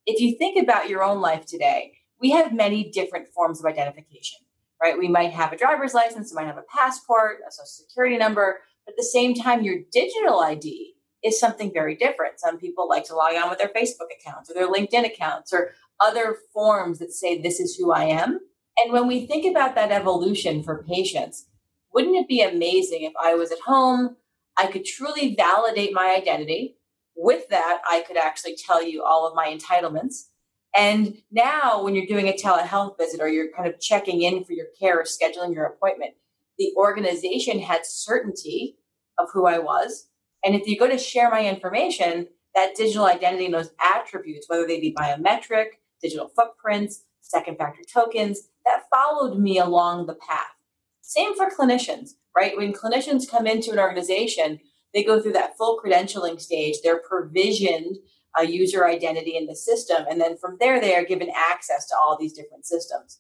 If 0.06 0.20
you 0.20 0.38
think 0.38 0.62
about 0.62 0.90
your 0.90 1.04
own 1.04 1.22
life 1.22 1.46
today, 1.46 1.94
we 2.20 2.32
have 2.32 2.54
many 2.54 2.90
different 2.90 3.32
forms 3.34 3.60
of 3.60 3.66
identification 3.66 4.40
right? 4.82 4.98
We 4.98 5.08
might 5.08 5.32
have 5.32 5.52
a 5.52 5.58
driver's 5.58 5.94
license, 5.94 6.32
we 6.32 6.36
might 6.36 6.48
have 6.48 6.58
a 6.58 6.64
passport, 6.74 7.40
a 7.48 7.52
social 7.52 7.66
security 7.66 8.18
number, 8.18 8.60
but 8.86 8.94
at 8.94 8.98
the 8.98 9.04
same 9.04 9.36
time, 9.36 9.64
your 9.64 9.80
digital 9.92 10.40
ID 10.40 10.94
is 11.24 11.40
something 11.40 11.72
very 11.74 11.96
different. 11.96 12.40
Some 12.40 12.58
people 12.58 12.88
like 12.88 13.06
to 13.06 13.16
log 13.16 13.34
on 13.36 13.50
with 13.50 13.60
their 13.60 13.70
Facebook 13.70 14.08
accounts 14.20 14.50
or 14.50 14.54
their 14.54 14.72
LinkedIn 14.72 15.06
accounts 15.06 15.54
or 15.54 15.72
other 16.00 16.38
forms 16.54 17.00
that 17.00 17.12
say, 17.12 17.42
this 17.42 17.60
is 17.60 17.76
who 17.76 17.92
I 17.92 18.06
am. 18.06 18.40
And 18.78 18.94
when 18.94 19.08
we 19.08 19.26
think 19.26 19.46
about 19.46 19.76
that 19.76 19.92
evolution 19.92 20.64
for 20.64 20.84
patients, 20.84 21.48
wouldn't 21.94 22.16
it 22.16 22.28
be 22.28 22.42
amazing 22.42 23.04
if 23.04 23.14
I 23.22 23.36
was 23.36 23.52
at 23.52 23.60
home, 23.60 24.16
I 24.58 24.68
could 24.68 24.86
truly 24.86 25.36
validate 25.36 25.94
my 25.94 26.16
identity? 26.18 26.78
With 27.16 27.50
that, 27.50 27.82
I 27.90 28.02
could 28.08 28.16
actually 28.16 28.56
tell 28.56 28.82
you 28.82 29.04
all 29.04 29.28
of 29.28 29.36
my 29.36 29.48
entitlements 29.48 30.28
and 30.76 31.18
now, 31.32 31.84
when 31.84 31.96
you're 31.96 32.06
doing 32.06 32.28
a 32.28 32.34
telehealth 32.34 32.98
visit 32.98 33.22
or 33.22 33.28
you're 33.28 33.52
kind 33.52 33.68
of 33.68 33.80
checking 33.80 34.22
in 34.22 34.44
for 34.44 34.54
your 34.54 34.68
care 34.80 35.00
or 35.00 35.04
scheduling 35.04 35.54
your 35.54 35.66
appointment, 35.66 36.14
the 36.58 36.74
organization 36.78 37.60
had 37.60 37.86
certainty 37.86 38.78
of 39.18 39.30
who 39.34 39.48
I 39.48 39.60
was. 39.60 40.09
And 40.44 40.56
if 40.56 40.68
you 40.68 40.78
go 40.78 40.88
to 40.88 40.98
share 40.98 41.30
my 41.30 41.46
information, 41.46 42.28
that 42.56 42.76
digital 42.76 43.06
identity 43.06 43.46
and 43.46 43.54
those 43.54 43.72
attributes, 43.84 44.48
whether 44.48 44.66
they 44.66 44.80
be 44.80 44.94
biometric, 44.98 45.68
digital 46.02 46.30
footprints, 46.30 47.04
second 47.22 47.58
factor 47.58 47.84
tokens, 47.92 48.50
that 48.66 48.84
followed 48.92 49.38
me 49.38 49.60
along 49.60 50.06
the 50.06 50.16
path. 50.16 50.56
Same 51.02 51.36
for 51.36 51.50
clinicians, 51.50 52.12
right? 52.36 52.58
When 52.58 52.74
clinicians 52.74 53.30
come 53.30 53.48
into 53.48 53.72
an 53.72 53.80
organization, 53.80 54.60
they 54.94 55.04
go 55.04 55.22
through 55.22 55.34
that 55.34 55.58
full 55.58 55.80
credentialing 55.84 56.42
stage. 56.42 56.78
They're 56.84 57.02
provisioned 57.02 57.98
a 58.38 58.46
user 58.46 58.86
identity 58.86 59.36
in 59.36 59.48
the 59.48 59.56
system. 59.56 60.06
And 60.10 60.22
then 60.22 60.38
from 60.38 60.58
there, 60.60 60.80
they 60.80 60.96
are 60.96 61.04
given 61.04 61.32
access 61.36 61.88
to 61.88 61.96
all 61.96 62.18
these 62.18 62.34
different 62.34 62.66
systems. 62.66 63.20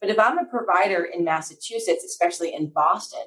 But 0.00 0.10
if 0.10 0.18
I'm 0.18 0.38
a 0.38 0.44
provider 0.44 1.04
in 1.04 1.24
Massachusetts, 1.24 2.04
especially 2.04 2.54
in 2.54 2.68
Boston, 2.68 3.26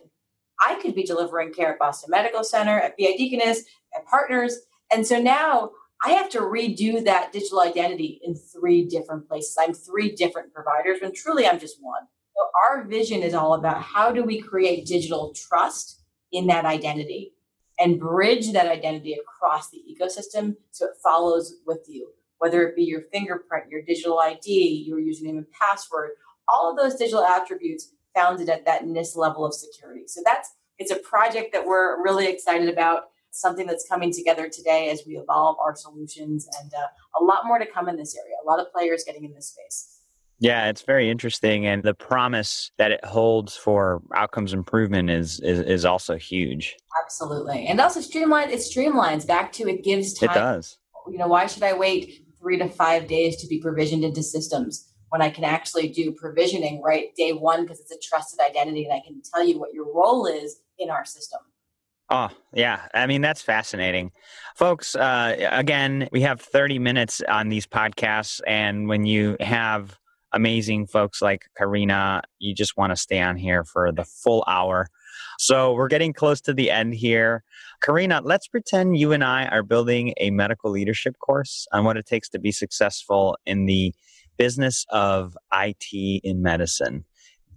I 0.61 0.79
could 0.81 0.95
be 0.95 1.03
delivering 1.03 1.53
care 1.53 1.73
at 1.73 1.79
Boston 1.79 2.11
Medical 2.11 2.43
Center, 2.43 2.79
at 2.79 2.97
BI 2.97 3.15
Deaconess, 3.17 3.63
at 3.95 4.05
Partners. 4.05 4.57
And 4.91 5.05
so 5.05 5.19
now 5.19 5.71
I 6.03 6.11
have 6.11 6.29
to 6.31 6.39
redo 6.39 7.03
that 7.03 7.33
digital 7.33 7.61
identity 7.61 8.21
in 8.23 8.35
three 8.35 8.85
different 8.85 9.27
places. 9.27 9.57
I'm 9.59 9.73
three 9.73 10.15
different 10.15 10.53
providers 10.53 10.99
when 11.01 11.13
truly 11.13 11.45
I'm 11.45 11.59
just 11.59 11.77
one. 11.81 12.03
So 12.35 12.43
our 12.63 12.85
vision 12.85 13.21
is 13.21 13.33
all 13.33 13.53
about 13.53 13.81
how 13.81 14.11
do 14.11 14.23
we 14.23 14.39
create 14.39 14.85
digital 14.85 15.33
trust 15.33 16.01
in 16.31 16.47
that 16.47 16.65
identity 16.65 17.33
and 17.79 17.99
bridge 17.99 18.51
that 18.53 18.67
identity 18.67 19.13
across 19.13 19.69
the 19.69 19.81
ecosystem 19.89 20.55
so 20.71 20.85
it 20.85 20.97
follows 21.03 21.55
with 21.65 21.85
you, 21.87 22.11
whether 22.37 22.67
it 22.67 22.75
be 22.75 22.83
your 22.83 23.03
fingerprint, 23.11 23.69
your 23.69 23.81
digital 23.81 24.19
ID, 24.19 24.85
your 24.87 24.99
username 24.99 25.37
and 25.37 25.51
password, 25.51 26.11
all 26.47 26.71
of 26.71 26.77
those 26.77 26.95
digital 26.95 27.23
attributes 27.23 27.93
founded 28.15 28.49
at 28.49 28.65
that 28.65 28.83
NIST 28.83 29.15
level 29.15 29.45
of 29.45 29.53
security. 29.53 30.03
So 30.07 30.21
that's 30.25 30.53
it's 30.77 30.91
a 30.91 30.97
project 30.97 31.51
that 31.53 31.65
we're 31.65 32.01
really 32.01 32.27
excited 32.27 32.69
about, 32.69 33.09
something 33.31 33.67
that's 33.67 33.85
coming 33.87 34.13
together 34.13 34.49
today 34.49 34.89
as 34.89 35.03
we 35.05 35.17
evolve 35.17 35.57
our 35.59 35.75
solutions, 35.75 36.47
and 36.61 36.73
uh, 36.73 36.87
a 37.19 37.23
lot 37.23 37.45
more 37.45 37.59
to 37.59 37.65
come 37.65 37.89
in 37.89 37.97
this 37.97 38.17
area. 38.17 38.35
A 38.43 38.47
lot 38.47 38.59
of 38.59 38.71
players 38.71 39.03
getting 39.05 39.25
in 39.25 39.33
this 39.33 39.49
space. 39.49 39.97
Yeah, 40.41 40.69
it's 40.69 40.83
very 40.83 41.09
interesting, 41.09 41.65
and 41.65 41.83
the 41.83 41.93
promise 41.93 42.71
that 42.77 42.91
it 42.91 43.03
holds 43.03 43.57
for 43.57 44.01
outcomes 44.15 44.53
improvement 44.53 45.09
is 45.09 45.41
is, 45.41 45.59
is 45.59 45.85
also 45.85 46.15
huge. 46.15 46.77
Absolutely, 47.03 47.67
and 47.67 47.79
also 47.81 47.99
streamline. 47.99 48.49
It 48.49 48.59
streamlines 48.59 49.27
back 49.27 49.51
to 49.53 49.67
it 49.67 49.83
gives 49.83 50.13
time. 50.13 50.29
It 50.29 50.33
does. 50.33 50.77
You 51.09 51.17
know, 51.17 51.27
why 51.27 51.47
should 51.47 51.63
I 51.63 51.73
wait 51.73 52.25
three 52.39 52.57
to 52.57 52.69
five 52.69 53.07
days 53.07 53.35
to 53.37 53.47
be 53.47 53.59
provisioned 53.59 54.05
into 54.05 54.23
systems 54.23 54.89
when 55.09 55.21
I 55.21 55.29
can 55.29 55.43
actually 55.43 55.89
do 55.89 56.11
provisioning 56.11 56.81
right 56.81 57.13
day 57.15 57.33
one 57.33 57.63
because 57.63 57.79
it's 57.79 57.91
a 57.91 57.99
trusted 57.99 58.39
identity 58.39 58.85
and 58.85 58.93
I 58.93 59.01
can 59.05 59.21
tell 59.21 59.45
you 59.45 59.59
what 59.59 59.73
your 59.73 59.85
role 59.93 60.25
is 60.25 60.61
in 60.77 60.89
our 60.89 61.05
system. 61.05 61.39
Oh, 62.11 62.29
yeah. 62.53 62.87
I 62.93 63.05
mean, 63.05 63.21
that's 63.21 63.41
fascinating. 63.41 64.11
Folks, 64.55 64.95
uh, 64.95 65.35
again, 65.51 66.09
we 66.11 66.21
have 66.21 66.41
30 66.41 66.79
minutes 66.79 67.21
on 67.27 67.49
these 67.49 67.67
podcasts. 67.67 68.41
And 68.47 68.87
when 68.87 69.05
you 69.05 69.37
have 69.41 69.99
amazing 70.31 70.87
folks 70.87 71.21
like 71.21 71.47
Karina. 71.57 72.21
You 72.39 72.53
just 72.53 72.77
want 72.77 72.91
to 72.91 72.95
stay 72.95 73.19
on 73.21 73.37
here 73.37 73.63
for 73.63 73.91
the 73.91 74.05
full 74.05 74.43
hour. 74.47 74.87
So 75.37 75.73
we're 75.73 75.87
getting 75.87 76.13
close 76.13 76.41
to 76.41 76.53
the 76.53 76.69
end 76.69 76.93
here. 76.93 77.43
Karina, 77.81 78.21
let's 78.23 78.47
pretend 78.47 78.97
you 78.97 79.11
and 79.11 79.23
I 79.23 79.45
are 79.47 79.63
building 79.63 80.13
a 80.17 80.31
medical 80.31 80.69
leadership 80.69 81.17
course 81.19 81.67
on 81.71 81.85
what 81.85 81.97
it 81.97 82.05
takes 82.05 82.29
to 82.29 82.39
be 82.39 82.51
successful 82.51 83.37
in 83.45 83.65
the 83.65 83.93
business 84.39 84.85
of 84.89 85.37
IT 85.53 86.21
in 86.23 86.41
medicine. 86.41 87.05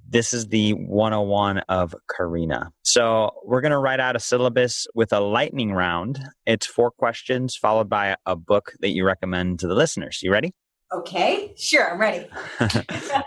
This 0.07 0.35
is 0.35 0.49
the 0.49 0.73
101 0.73 1.59
of 1.71 1.95
Karina. 2.15 2.71
So 2.83 3.31
we're 3.47 3.63
going 3.63 3.73
to 3.73 3.79
write 3.79 4.01
out 4.01 4.17
a 4.17 4.21
syllabus 4.21 4.87
with 4.95 5.11
a 5.13 5.21
lightning 5.21 5.73
round. 5.73 6.21
It's 6.45 6.67
four 6.67 6.91
questions 6.91 7.57
followed 7.57 7.89
by 7.89 8.17
a 8.27 8.37
book 8.37 8.73
that 8.81 8.91
you 8.91 9.07
recommend 9.07 9.61
to 9.61 9.69
the 9.69 9.75
listeners. 9.75 10.21
You 10.23 10.31
ready? 10.31 10.53
Okay, 10.93 11.55
sure, 11.57 11.91
I'm 11.91 11.99
ready. 11.99 12.27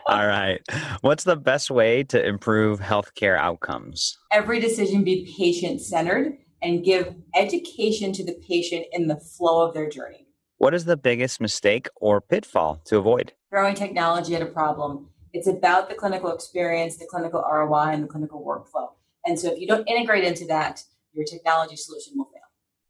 All 0.05 0.27
right. 0.27 0.61
What's 1.01 1.23
the 1.23 1.35
best 1.35 1.71
way 1.71 2.03
to 2.03 2.23
improve 2.23 2.79
healthcare 2.79 3.39
outcomes? 3.39 4.15
Every 4.31 4.59
decision 4.59 5.03
be 5.03 5.33
patient 5.35 5.81
centered 5.81 6.37
and 6.61 6.83
give 6.83 7.15
education 7.35 8.13
to 8.13 8.23
the 8.23 8.39
patient 8.47 8.85
in 8.91 9.07
the 9.07 9.15
flow 9.15 9.67
of 9.67 9.73
their 9.73 9.89
journey. 9.89 10.24
What 10.57 10.73
is 10.73 10.85
the 10.85 10.97
biggest 10.97 11.41
mistake 11.41 11.87
or 11.95 12.21
pitfall 12.21 12.81
to 12.85 12.97
avoid? 12.97 13.33
Throwing 13.49 13.75
technology 13.75 14.35
at 14.35 14.41
a 14.41 14.45
problem. 14.47 15.09
It's 15.33 15.47
about 15.47 15.89
the 15.89 15.95
clinical 15.95 16.33
experience, 16.33 16.97
the 16.97 17.07
clinical 17.09 17.41
ROI, 17.41 17.91
and 17.93 18.03
the 18.03 18.07
clinical 18.07 18.43
workflow. 18.43 18.89
And 19.25 19.39
so 19.39 19.51
if 19.51 19.59
you 19.59 19.67
don't 19.67 19.87
integrate 19.87 20.23
into 20.23 20.45
that, 20.47 20.83
your 21.13 21.25
technology 21.25 21.75
solution 21.75 22.13
will 22.15 22.25
fail. 22.25 22.41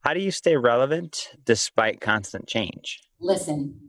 How 0.01 0.13
do 0.13 0.19
you 0.19 0.31
stay 0.31 0.55
relevant 0.55 1.29
despite 1.43 2.01
constant 2.01 2.47
change? 2.47 3.01
Listen, 3.19 3.85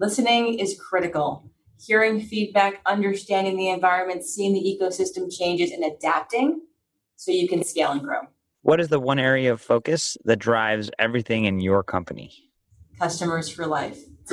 Listening 0.00 0.58
is 0.58 0.80
critical. 0.80 1.50
Hearing 1.78 2.22
feedback, 2.22 2.80
understanding 2.86 3.58
the 3.58 3.68
environment, 3.68 4.24
seeing 4.24 4.54
the 4.54 4.60
ecosystem 4.60 5.30
changes, 5.30 5.72
and 5.72 5.84
adapting 5.84 6.62
so 7.16 7.30
you 7.32 7.46
can 7.46 7.62
scale 7.62 7.90
and 7.90 8.00
grow. 8.00 8.20
What 8.62 8.80
is 8.80 8.88
the 8.88 8.98
one 8.98 9.18
area 9.18 9.52
of 9.52 9.60
focus 9.60 10.16
that 10.24 10.38
drives 10.38 10.90
everything 10.98 11.44
in 11.44 11.60
your 11.60 11.82
company? 11.82 12.49
Customers 13.00 13.48
for 13.48 13.66
life. 13.66 13.98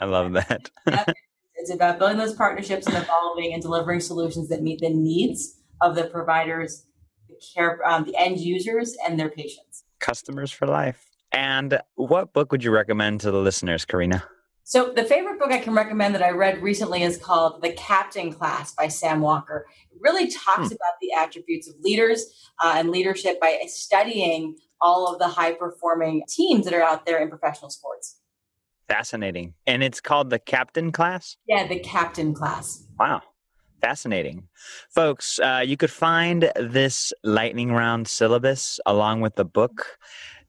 I 0.00 0.04
love 0.04 0.32
that. 0.32 0.70
it's 1.54 1.72
about 1.72 1.98
building 1.98 2.18
those 2.18 2.34
partnerships 2.34 2.86
and 2.86 2.96
evolving 2.96 3.52
and 3.52 3.62
delivering 3.62 4.00
solutions 4.00 4.48
that 4.48 4.62
meet 4.62 4.80
the 4.80 4.90
needs 4.90 5.60
of 5.80 5.94
the 5.94 6.04
providers, 6.04 6.86
the 7.28 7.36
care, 7.54 7.80
um, 7.86 8.04
the 8.04 8.16
end 8.16 8.38
users, 8.38 8.96
and 9.06 9.18
their 9.18 9.30
patients. 9.30 9.84
Customers 10.00 10.50
for 10.50 10.66
life. 10.66 11.06
And 11.32 11.78
what 11.94 12.32
book 12.32 12.52
would 12.52 12.62
you 12.62 12.70
recommend 12.70 13.20
to 13.20 13.30
the 13.30 13.38
listeners, 13.38 13.84
Karina? 13.84 14.24
So, 14.64 14.92
the 14.92 15.04
favorite 15.04 15.40
book 15.40 15.50
I 15.50 15.58
can 15.58 15.74
recommend 15.74 16.14
that 16.14 16.22
I 16.22 16.30
read 16.30 16.62
recently 16.62 17.02
is 17.02 17.16
called 17.16 17.62
The 17.62 17.72
Captain 17.72 18.32
Class 18.32 18.74
by 18.74 18.88
Sam 18.88 19.20
Walker. 19.20 19.66
It 19.90 19.98
really 20.00 20.28
talks 20.30 20.68
hmm. 20.68 20.74
about 20.74 20.94
the 21.00 21.12
attributes 21.18 21.68
of 21.68 21.74
leaders 21.80 22.50
uh, 22.62 22.74
and 22.76 22.90
leadership 22.90 23.40
by 23.40 23.60
studying 23.66 24.56
all 24.82 25.12
of 25.12 25.18
the 25.18 25.28
high 25.28 25.52
performing 25.52 26.22
teams 26.28 26.64
that 26.64 26.74
are 26.74 26.82
out 26.82 27.06
there 27.06 27.22
in 27.22 27.28
professional 27.28 27.70
sports. 27.70 28.18
Fascinating. 28.88 29.54
And 29.66 29.82
it's 29.82 30.00
called 30.00 30.30
The 30.30 30.38
Captain 30.38 30.92
Class? 30.92 31.36
Yeah, 31.46 31.66
The 31.66 31.78
Captain 31.78 32.34
Class. 32.34 32.84
Wow. 32.98 33.22
Fascinating. 33.80 34.48
Folks, 34.94 35.40
uh, 35.40 35.62
you 35.64 35.76
could 35.76 35.90
find 35.90 36.52
this 36.56 37.12
lightning 37.24 37.72
round 37.72 38.06
syllabus 38.06 38.78
along 38.86 39.22
with 39.22 39.36
the 39.36 39.44
book 39.44 39.98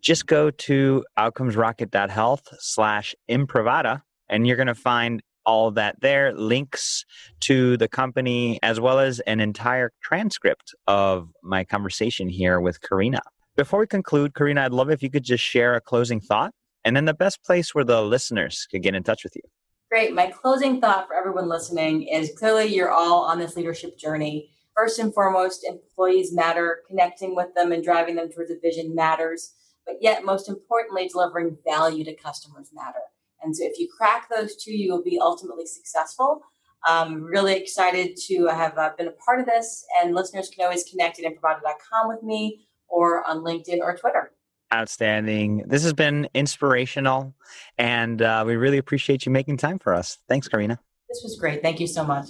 just 0.04 0.28
go 0.28 0.52
to 0.52 1.06
outcomesrocket.health 1.18 2.50
slash 2.60 3.16
imprivata 3.30 4.02
and 4.30 4.46
you're 4.46 4.58
going 4.58 4.68
to 4.68 4.76
find 4.76 5.24
all 5.46 5.72
that 5.72 6.00
there, 6.02 6.34
links 6.34 7.06
to 7.42 7.78
the 7.78 7.88
company, 7.88 8.60
as 8.64 8.80
well 8.80 9.00
as 9.00 9.20
an 9.22 9.40
entire 9.40 9.92
transcript 10.02 10.74
of 10.88 11.30
my 11.42 11.64
conversation 11.64 12.30
here 12.30 12.60
with 12.60 12.82
Karina. 12.82 13.22
Before 13.56 13.82
we 13.82 13.88
conclude, 13.88 14.34
Karina, 14.34 14.62
I'd 14.62 14.72
love 14.72 14.90
if 14.90 15.04
you 15.04 15.12
could 15.12 15.24
just 15.24 15.44
share 15.44 15.76
a 15.76 15.82
closing 15.82 16.20
thought 16.20 16.52
and 16.84 16.96
then 16.96 17.06
the 17.06 17.14
best 17.14 17.44
place 17.44 17.76
where 17.76 17.84
the 17.84 18.02
listeners 18.02 18.68
could 18.72 18.82
get 18.82 18.96
in 18.96 19.04
touch 19.04 19.24
with 19.24 19.36
you. 19.36 19.44
Great. 19.92 20.16
My 20.16 20.26
closing 20.26 20.82
thought 20.82 21.08
for 21.08 21.14
everyone 21.14 21.48
listening 21.48 22.02
is 22.08 22.32
clearly 22.36 22.66
you're 22.66 22.90
all 22.90 23.26
on 23.26 23.38
this 23.38 23.56
leadership 23.56 23.96
journey. 23.96 24.50
First 24.76 24.98
and 24.98 25.14
foremost, 25.14 25.64
employees 25.66 26.34
matter. 26.34 26.80
Connecting 26.88 27.36
with 27.36 27.54
them 27.54 27.72
and 27.72 27.84
driving 27.84 28.16
them 28.16 28.32
towards 28.32 28.50
a 28.50 28.58
vision 28.60 28.96
matters. 28.96 29.54
But 29.86 29.98
yet, 30.02 30.26
most 30.26 30.50
importantly, 30.50 31.08
delivering 31.08 31.56
value 31.64 32.04
to 32.06 32.16
customers 32.16 32.72
matter. 32.74 33.04
And 33.44 33.56
so, 33.56 33.66
if 33.66 33.78
you 33.78 33.88
crack 33.96 34.30
those 34.36 34.56
two, 34.56 34.76
you 34.76 34.92
will 34.92 35.04
be 35.04 35.20
ultimately 35.22 35.68
successful. 35.68 36.42
I'm 36.86 37.24
really 37.24 37.56
excited 37.56 38.18
to 38.30 38.48
have 38.48 38.78
uh, 38.80 38.92
been 38.98 39.10
a 39.10 39.12
part 39.12 39.40
of 39.40 39.46
this, 39.46 39.86
and 40.02 40.16
listeners 40.16 40.50
can 40.50 40.66
always 40.66 40.86
connect 40.86 41.20
at 41.20 41.26
imprivata.com 41.26 42.08
with 42.08 42.24
me 42.24 42.66
or 42.94 43.28
on 43.28 43.40
LinkedIn 43.40 43.80
or 43.80 43.98
Twitter. 43.98 44.32
Outstanding. 44.74 45.64
This 45.68 45.84
has 45.84 45.94
been 45.94 46.28
inspirational, 46.34 47.36
and 47.78 48.22
uh, 48.22 48.44
we 48.46 48.56
really 48.56 48.78
appreciate 48.78 49.26
you 49.26 49.32
making 49.32 49.58
time 49.58 49.80
for 49.80 49.94
us. 49.94 50.20
Thanks, 50.28 50.48
Karina. 50.48 50.80
This 51.10 51.22
was 51.24 51.38
great. 51.40 51.62
Thank 51.62 51.80
you 51.80 51.88
so 51.88 52.04
much. 52.04 52.30